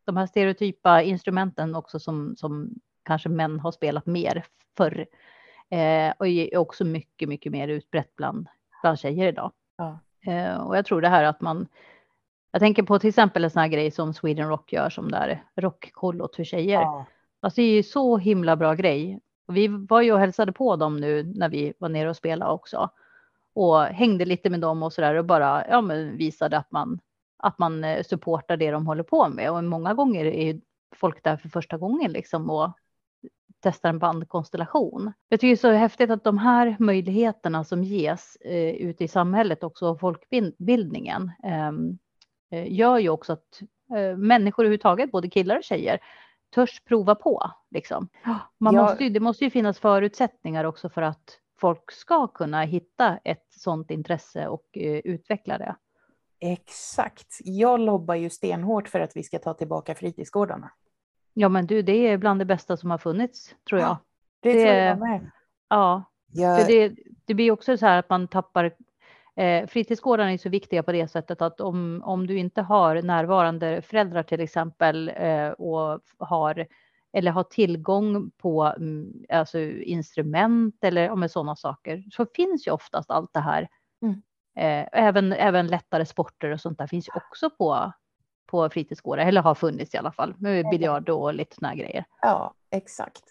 de 0.05 0.17
här 0.17 0.27
stereotypa 0.27 1.01
instrumenten 1.01 1.75
också 1.75 1.99
som, 1.99 2.35
som 2.37 2.69
kanske 3.03 3.29
män 3.29 3.59
har 3.59 3.71
spelat 3.71 4.05
mer 4.05 4.45
förr 4.77 5.05
eh, 5.69 6.13
och 6.19 6.27
är 6.27 6.57
också 6.57 6.85
mycket, 6.85 7.29
mycket 7.29 7.51
mer 7.51 7.67
utbrett 7.67 8.15
bland, 8.15 8.47
bland 8.81 8.99
tjejer 8.99 9.27
idag. 9.27 9.51
Ja. 9.77 9.99
Eh, 10.31 10.55
och 10.55 10.77
jag 10.77 10.85
tror 10.85 11.01
det 11.01 11.09
här 11.09 11.23
att 11.23 11.41
man, 11.41 11.67
jag 12.51 12.61
tänker 12.61 12.83
på 12.83 12.99
till 12.99 13.09
exempel 13.09 13.43
en 13.43 13.49
sån 13.49 13.61
här 13.61 13.67
grej 13.67 13.91
som 13.91 14.13
Sweden 14.13 14.49
Rock 14.49 14.73
gör 14.73 14.89
som 14.89 15.11
där 15.11 15.43
rockkollot 15.55 16.35
för 16.35 16.43
tjejer. 16.43 16.81
Ja. 16.81 17.05
Alltså 17.39 17.61
det 17.61 17.67
är 17.67 17.75
ju 17.75 17.83
så 17.83 18.17
himla 18.17 18.55
bra 18.55 18.73
grej 18.73 19.19
och 19.45 19.57
vi 19.57 19.67
var 19.67 20.01
ju 20.01 20.13
och 20.13 20.19
hälsade 20.19 20.51
på 20.51 20.75
dem 20.75 20.97
nu 20.97 21.23
när 21.23 21.49
vi 21.49 21.73
var 21.77 21.89
nere 21.89 22.09
och 22.09 22.17
spelade 22.17 22.51
också. 22.51 22.89
Och 23.55 23.83
hängde 23.83 24.25
lite 24.25 24.49
med 24.49 24.59
dem 24.59 24.83
och 24.83 24.93
sådär 24.93 25.15
och 25.15 25.25
bara 25.25 25.67
ja, 25.67 25.81
men 25.81 26.17
visade 26.17 26.57
att 26.57 26.71
man, 26.71 26.99
att 27.37 27.59
man 27.59 27.83
eh, 27.83 28.03
supportar 28.03 28.57
det 28.57 28.71
de 28.71 28.87
håller 28.87 29.03
på 29.03 29.29
med. 29.29 29.51
Och 29.51 29.63
många 29.63 29.93
gånger 29.93 30.25
är 30.25 30.61
folk 30.95 31.23
där 31.23 31.37
för 31.37 31.49
första 31.49 31.77
gången 31.77 32.11
liksom 32.11 32.49
och 32.49 32.71
testar 33.63 33.89
en 33.89 33.99
bandkonstellation. 33.99 35.13
Jag 35.29 35.39
tycker 35.39 35.47
det 35.47 35.53
är 35.53 35.73
så 35.73 35.77
häftigt 35.77 36.09
att 36.09 36.23
de 36.23 36.37
här 36.37 36.75
möjligheterna 36.79 37.63
som 37.63 37.83
ges 37.83 38.35
eh, 38.35 38.75
ute 38.75 39.03
i 39.03 39.07
samhället 39.07 39.63
också 39.63 39.87
av 39.87 39.97
folkbildningen 39.97 41.31
ehm, 41.43 41.97
eh, 42.51 42.71
gör 42.73 42.97
ju 42.97 43.09
också 43.09 43.33
att 43.33 43.61
eh, 43.95 44.17
människor 44.17 44.63
överhuvudtaget, 44.63 45.11
både 45.11 45.29
killar 45.29 45.57
och 45.57 45.63
tjejer, 45.63 45.99
törs 46.55 46.83
prova 46.83 47.15
på. 47.15 47.51
Liksom. 47.71 48.09
Man 48.57 48.75
jag... 48.75 48.81
måste 48.81 49.03
ju, 49.03 49.09
det 49.09 49.19
måste 49.19 49.43
ju 49.43 49.49
finnas 49.49 49.79
förutsättningar 49.79 50.63
också 50.63 50.89
för 50.89 51.01
att 51.01 51.39
folk 51.63 51.91
ska 51.91 52.27
kunna 52.27 52.61
hitta 52.61 53.19
ett 53.23 53.45
sådant 53.49 53.91
intresse 53.91 54.47
och 54.47 54.77
uh, 54.77 54.83
utveckla 54.83 55.57
det. 55.57 55.75
Exakt. 56.39 57.37
Jag 57.43 57.79
lobbar 57.79 58.15
ju 58.15 58.29
stenhårt 58.29 58.87
för 58.87 58.99
att 58.99 59.15
vi 59.15 59.23
ska 59.23 59.39
ta 59.39 59.53
tillbaka 59.53 59.95
fritidsgårdarna. 59.95 60.71
Ja, 61.33 61.49
men 61.49 61.67
du, 61.67 61.81
det 61.81 62.07
är 62.07 62.17
bland 62.17 62.41
det 62.41 62.45
bästa 62.45 62.77
som 62.77 62.91
har 62.91 62.97
funnits, 62.97 63.55
tror 63.69 63.81
jag. 63.81 63.89
Ja, 63.89 63.97
det, 64.39 64.53
det 64.53 64.63
tror 64.63 64.75
jag 64.75 64.99
med. 64.99 65.31
Ja, 65.69 66.03
jag... 66.31 66.59
för 66.59 66.67
det, 66.67 66.95
det 67.25 67.33
blir 67.33 67.51
också 67.51 67.77
så 67.77 67.85
här 67.85 67.99
att 67.99 68.09
man 68.09 68.27
tappar 68.27 68.71
Eh, 69.35 69.67
fritidsgårdarna 69.67 70.31
är 70.31 70.37
så 70.37 70.49
viktiga 70.49 70.83
på 70.83 70.91
det 70.91 71.07
sättet 71.07 71.41
att 71.41 71.61
om, 71.61 72.01
om 72.05 72.27
du 72.27 72.37
inte 72.37 72.61
har 72.61 73.01
närvarande 73.01 73.81
föräldrar 73.81 74.23
till 74.23 74.39
exempel 74.39 75.11
eh, 75.15 75.49
och 75.49 75.99
har 76.17 76.67
eller 77.13 77.31
har 77.31 77.43
tillgång 77.43 78.31
på 78.37 78.73
mm, 78.77 79.25
alltså, 79.29 79.59
instrument 79.59 80.75
eller 80.81 81.09
om 81.09 81.29
sådana 81.29 81.55
saker 81.55 82.03
så 82.11 82.25
finns 82.35 82.67
ju 82.67 82.71
oftast 82.71 83.11
allt 83.11 83.33
det 83.33 83.39
här. 83.39 83.67
Mm. 84.01 84.21
Eh, 84.55 84.87
även, 84.91 85.33
även 85.33 85.67
lättare 85.67 86.05
sporter 86.05 86.49
och 86.49 86.61
sånt 86.61 86.77
där 86.77 86.87
finns 86.87 87.07
ju 87.07 87.11
också 87.15 87.49
på, 87.49 87.93
på 88.45 88.69
fritidsgårdar 88.69 89.25
eller 89.25 89.41
har 89.41 89.55
funnits 89.55 89.93
i 89.93 89.97
alla 89.97 90.11
fall 90.11 90.35
med 90.37 90.69
biljard 90.69 91.09
och 91.09 91.33
lite 91.33 91.55
sådana 91.55 91.75
grejer. 91.75 92.05
Ja, 92.21 92.53
exakt. 92.71 93.23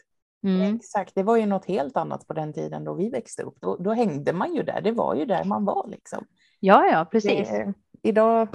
Mm. 0.45 0.77
Exakt, 0.77 1.15
det 1.15 1.23
var 1.23 1.37
ju 1.37 1.47
något 1.47 1.65
helt 1.65 1.97
annat 1.97 2.27
på 2.27 2.33
den 2.33 2.53
tiden 2.53 2.85
då 2.85 2.95
vi 2.95 3.11
växte 3.11 3.43
upp. 3.43 3.55
Då, 3.61 3.77
då 3.77 3.93
hängde 3.93 4.33
man 4.33 4.55
ju 4.55 4.63
där, 4.63 4.81
det 4.81 4.93
var 4.93 5.15
ju 5.15 5.25
där 5.25 5.45
man 5.45 5.65
var 5.65 5.89
liksom. 5.89 6.25
Ja, 6.61 6.87
ja, 6.87 7.05
precis. 7.05 7.49
Det, 7.49 7.75
idag 8.03 8.49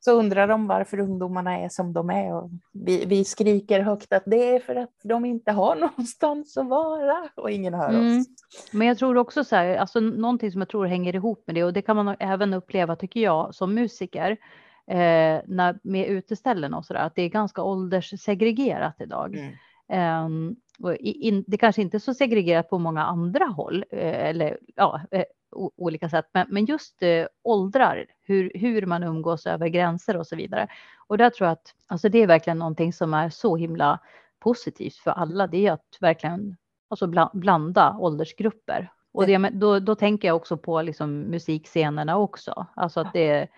så 0.00 0.12
undrar 0.12 0.48
de 0.48 0.66
varför 0.66 1.00
ungdomarna 1.00 1.58
är 1.58 1.68
som 1.68 1.92
de 1.92 2.10
är 2.10 2.34
och 2.34 2.50
vi, 2.72 3.04
vi 3.04 3.24
skriker 3.24 3.80
högt 3.80 4.12
att 4.12 4.22
det 4.26 4.54
är 4.54 4.60
för 4.60 4.76
att 4.76 4.94
de 5.02 5.24
inte 5.24 5.52
har 5.52 5.76
någonstans 5.80 6.56
att 6.56 6.68
vara 6.68 7.28
och 7.36 7.50
ingen 7.50 7.74
hör 7.74 7.88
mm. 7.88 8.20
oss. 8.20 8.26
Men 8.72 8.86
jag 8.86 8.98
tror 8.98 9.16
också 9.16 9.44
så 9.44 9.56
här, 9.56 9.76
alltså 9.76 10.00
någonting 10.00 10.52
som 10.52 10.60
jag 10.60 10.68
tror 10.68 10.86
hänger 10.86 11.14
ihop 11.14 11.44
med 11.46 11.54
det 11.54 11.64
och 11.64 11.72
det 11.72 11.82
kan 11.82 11.96
man 11.96 12.16
även 12.18 12.54
uppleva 12.54 12.96
tycker 12.96 13.20
jag 13.20 13.54
som 13.54 13.74
musiker 13.74 14.30
eh, 14.86 15.40
när, 15.46 15.78
med 15.82 16.06
uteställen 16.06 16.74
och 16.74 16.84
så 16.84 16.92
där, 16.92 17.00
att 17.00 17.14
det 17.14 17.22
är 17.22 17.28
ganska 17.28 17.62
ålderssegregerat 17.62 19.00
idag. 19.00 19.36
Mm. 19.36 19.54
Um, 20.24 20.56
in, 20.98 21.44
det 21.46 21.56
kanske 21.56 21.82
inte 21.82 21.96
är 21.96 21.98
så 21.98 22.14
segregerat 22.14 22.70
på 22.70 22.78
många 22.78 23.04
andra 23.04 23.44
håll, 23.44 23.84
eh, 23.90 24.28
eller 24.28 24.58
ja, 24.74 25.00
eh, 25.10 25.24
olika 25.52 26.08
sätt, 26.08 26.26
men, 26.32 26.46
men 26.50 26.64
just 26.64 27.02
eh, 27.02 27.26
åldrar, 27.42 28.06
hur, 28.22 28.52
hur 28.54 28.86
man 28.86 29.02
umgås 29.02 29.46
över 29.46 29.68
gränser 29.68 30.16
och 30.16 30.26
så 30.26 30.36
vidare. 30.36 30.68
Och 31.06 31.18
där 31.18 31.30
tror 31.30 31.46
jag 31.46 31.52
att 31.52 31.74
alltså 31.86 32.08
det 32.08 32.18
är 32.18 32.26
verkligen 32.26 32.58
någonting 32.58 32.92
som 32.92 33.14
är 33.14 33.30
så 33.30 33.56
himla 33.56 33.98
positivt 34.38 34.96
för 34.96 35.10
alla. 35.10 35.46
Det 35.46 35.66
är 35.66 35.72
att 35.72 35.96
verkligen 36.00 36.56
alltså 36.88 37.30
blanda 37.32 37.96
åldersgrupper. 37.98 38.92
Och 39.12 39.26
det, 39.26 39.50
då, 39.52 39.78
då 39.78 39.94
tänker 39.94 40.28
jag 40.28 40.36
också 40.36 40.56
på 40.56 40.82
liksom 40.82 41.20
musikscenerna 41.20 42.16
också. 42.16 42.66
Alltså 42.74 43.00
att 43.00 43.12
det 43.12 43.48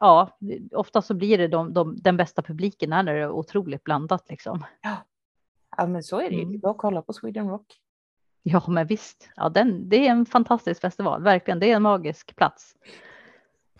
ja, 0.00 0.38
ofta 0.72 1.02
så 1.02 1.14
blir 1.14 1.38
det 1.38 1.48
de, 1.48 1.72
de, 1.72 1.96
den 1.96 2.16
bästa 2.16 2.42
publiken 2.42 2.90
när 2.90 3.04
det 3.04 3.12
är 3.12 3.30
otroligt 3.30 3.84
blandat 3.84 4.30
liksom. 4.30 4.64
Ja, 4.82 4.96
Ja, 5.76 5.86
men 5.86 6.02
så 6.02 6.20
är 6.20 6.30
det 6.30 6.36
ju. 6.36 6.42
Mm. 6.42 6.58
Bara 6.58 6.74
kolla 6.74 7.02
på 7.02 7.12
Sweden 7.12 7.48
Rock. 7.48 7.80
Ja, 8.42 8.64
men 8.68 8.86
visst. 8.86 9.30
Ja, 9.36 9.48
den, 9.48 9.88
det 9.88 10.06
är 10.06 10.10
en 10.10 10.26
fantastisk 10.26 10.80
festival, 10.80 11.22
verkligen. 11.22 11.60
Det 11.60 11.70
är 11.70 11.76
en 11.76 11.82
magisk 11.82 12.36
plats. 12.36 12.74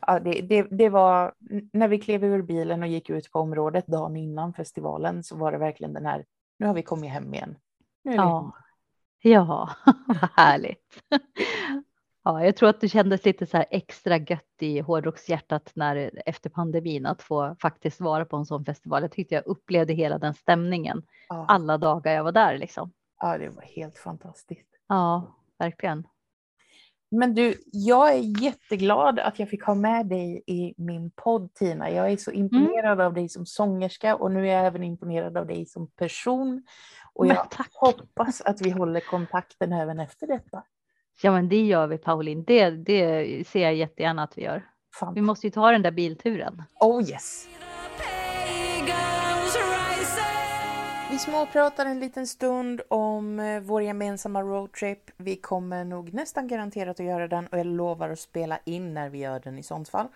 Ja, 0.06 0.20
det, 0.20 0.40
det, 0.40 0.62
det 0.62 0.88
var 0.88 1.34
när 1.72 1.88
vi 1.88 1.98
klev 1.98 2.24
ur 2.24 2.42
bilen 2.42 2.82
och 2.82 2.88
gick 2.88 3.10
ut 3.10 3.32
på 3.32 3.38
området 3.38 3.86
dagen 3.86 4.16
innan 4.16 4.52
festivalen 4.52 5.22
så 5.22 5.36
var 5.36 5.52
det 5.52 5.58
verkligen 5.58 5.92
den 5.92 6.06
här, 6.06 6.24
nu 6.58 6.66
har 6.66 6.74
vi 6.74 6.82
kommit 6.82 7.10
hem 7.10 7.34
igen. 7.34 7.56
Nu 8.04 8.14
ja. 8.14 8.52
ja, 9.22 9.70
vad 10.06 10.30
härligt. 10.36 11.02
Ja, 12.22 12.44
jag 12.44 12.56
tror 12.56 12.68
att 12.68 12.80
det 12.80 12.88
kändes 12.88 13.24
lite 13.24 13.46
så 13.46 13.56
här 13.56 13.66
extra 13.70 14.16
gött 14.16 14.56
i 14.60 14.80
hårdrockshjärtat 14.80 15.72
när 15.74 16.10
efter 16.26 16.50
pandemin 16.50 17.06
att 17.06 17.22
få 17.22 17.56
faktiskt 17.62 18.00
vara 18.00 18.24
på 18.24 18.36
en 18.36 18.46
sån 18.46 18.64
festival. 18.64 19.02
Jag 19.02 19.12
tyckte 19.12 19.34
jag 19.34 19.46
upplevde 19.46 19.92
hela 19.92 20.18
den 20.18 20.34
stämningen 20.34 21.02
ja. 21.28 21.44
alla 21.48 21.78
dagar 21.78 22.12
jag 22.12 22.24
var 22.24 22.32
där 22.32 22.58
liksom. 22.58 22.92
Ja, 23.20 23.38
det 23.38 23.48
var 23.48 23.62
helt 23.62 23.98
fantastiskt. 23.98 24.68
Ja, 24.88 25.36
verkligen. 25.58 26.06
Men 27.10 27.34
du, 27.34 27.54
jag 27.72 28.12
är 28.12 28.42
jätteglad 28.42 29.18
att 29.18 29.38
jag 29.38 29.48
fick 29.48 29.64
ha 29.64 29.74
med 29.74 30.06
dig 30.06 30.42
i 30.46 30.74
min 30.76 31.10
podd 31.10 31.54
Tina. 31.54 31.90
Jag 31.90 32.12
är 32.12 32.16
så 32.16 32.30
mm. 32.30 32.42
imponerad 32.42 32.92
mm. 32.92 33.06
av 33.06 33.14
dig 33.14 33.28
som 33.28 33.46
sångerska 33.46 34.16
och 34.16 34.30
nu 34.32 34.48
är 34.48 34.52
jag 34.52 34.66
även 34.66 34.84
imponerad 34.84 35.36
av 35.36 35.46
dig 35.46 35.66
som 35.66 35.86
person. 35.86 36.62
Och 37.12 37.26
jag 37.26 37.46
hoppas 37.72 38.40
att 38.40 38.60
vi 38.60 38.70
håller 38.70 39.00
kontakten 39.00 39.72
även 39.72 40.00
efter 40.00 40.26
detta. 40.26 40.62
Ja, 41.22 41.32
men 41.32 41.48
det 41.48 41.66
gör 41.66 41.86
vi 41.86 41.98
Pauline. 41.98 42.44
Det, 42.44 42.70
det 42.70 43.48
ser 43.48 43.62
jag 43.62 43.74
jättegärna 43.74 44.22
att 44.22 44.38
vi 44.38 44.42
gör. 44.42 44.66
Fan. 44.94 45.14
Vi 45.14 45.20
måste 45.20 45.46
ju 45.46 45.50
ta 45.50 45.70
den 45.70 45.82
där 45.82 45.90
bilturen. 45.90 46.62
Oh 46.80 47.10
yes. 47.10 47.48
Vi 51.10 51.18
småpratar 51.18 51.86
en 51.86 52.00
liten 52.00 52.26
stund 52.26 52.80
om 52.88 53.40
eh, 53.40 53.60
vår 53.60 53.82
gemensamma 53.82 54.42
roadtrip. 54.42 55.10
Vi 55.16 55.36
kommer 55.36 55.84
nog 55.84 56.14
nästan 56.14 56.48
garanterat 56.48 57.00
att 57.00 57.06
göra 57.06 57.28
den 57.28 57.46
och 57.46 57.58
jag 57.58 57.66
lovar 57.66 58.10
att 58.10 58.20
spela 58.20 58.58
in 58.64 58.94
när 58.94 59.08
vi 59.08 59.18
gör 59.18 59.40
den 59.40 59.58
i 59.58 59.62
sånt 59.62 59.88
fall. 59.88 60.08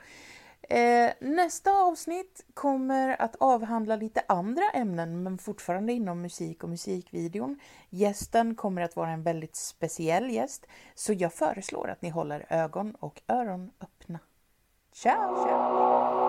Eh, 0.62 1.10
nästa 1.20 1.70
avsnitt 1.70 2.44
kommer 2.54 3.22
att 3.22 3.36
avhandla 3.36 3.96
lite 3.96 4.22
andra 4.28 4.70
ämnen 4.74 5.22
men 5.22 5.38
fortfarande 5.38 5.92
inom 5.92 6.22
musik 6.22 6.62
och 6.62 6.68
musikvideon. 6.68 7.58
Gästen 7.90 8.54
kommer 8.54 8.82
att 8.82 8.96
vara 8.96 9.10
en 9.10 9.22
väldigt 9.22 9.56
speciell 9.56 10.30
gäst 10.30 10.66
så 10.94 11.12
jag 11.12 11.32
föreslår 11.32 11.88
att 11.88 12.02
ni 12.02 12.08
håller 12.08 12.46
ögon 12.48 12.94
och 13.00 13.22
öron 13.28 13.70
öppna. 13.80 14.18
Ciao! 14.92 15.44
ciao. 15.44 16.23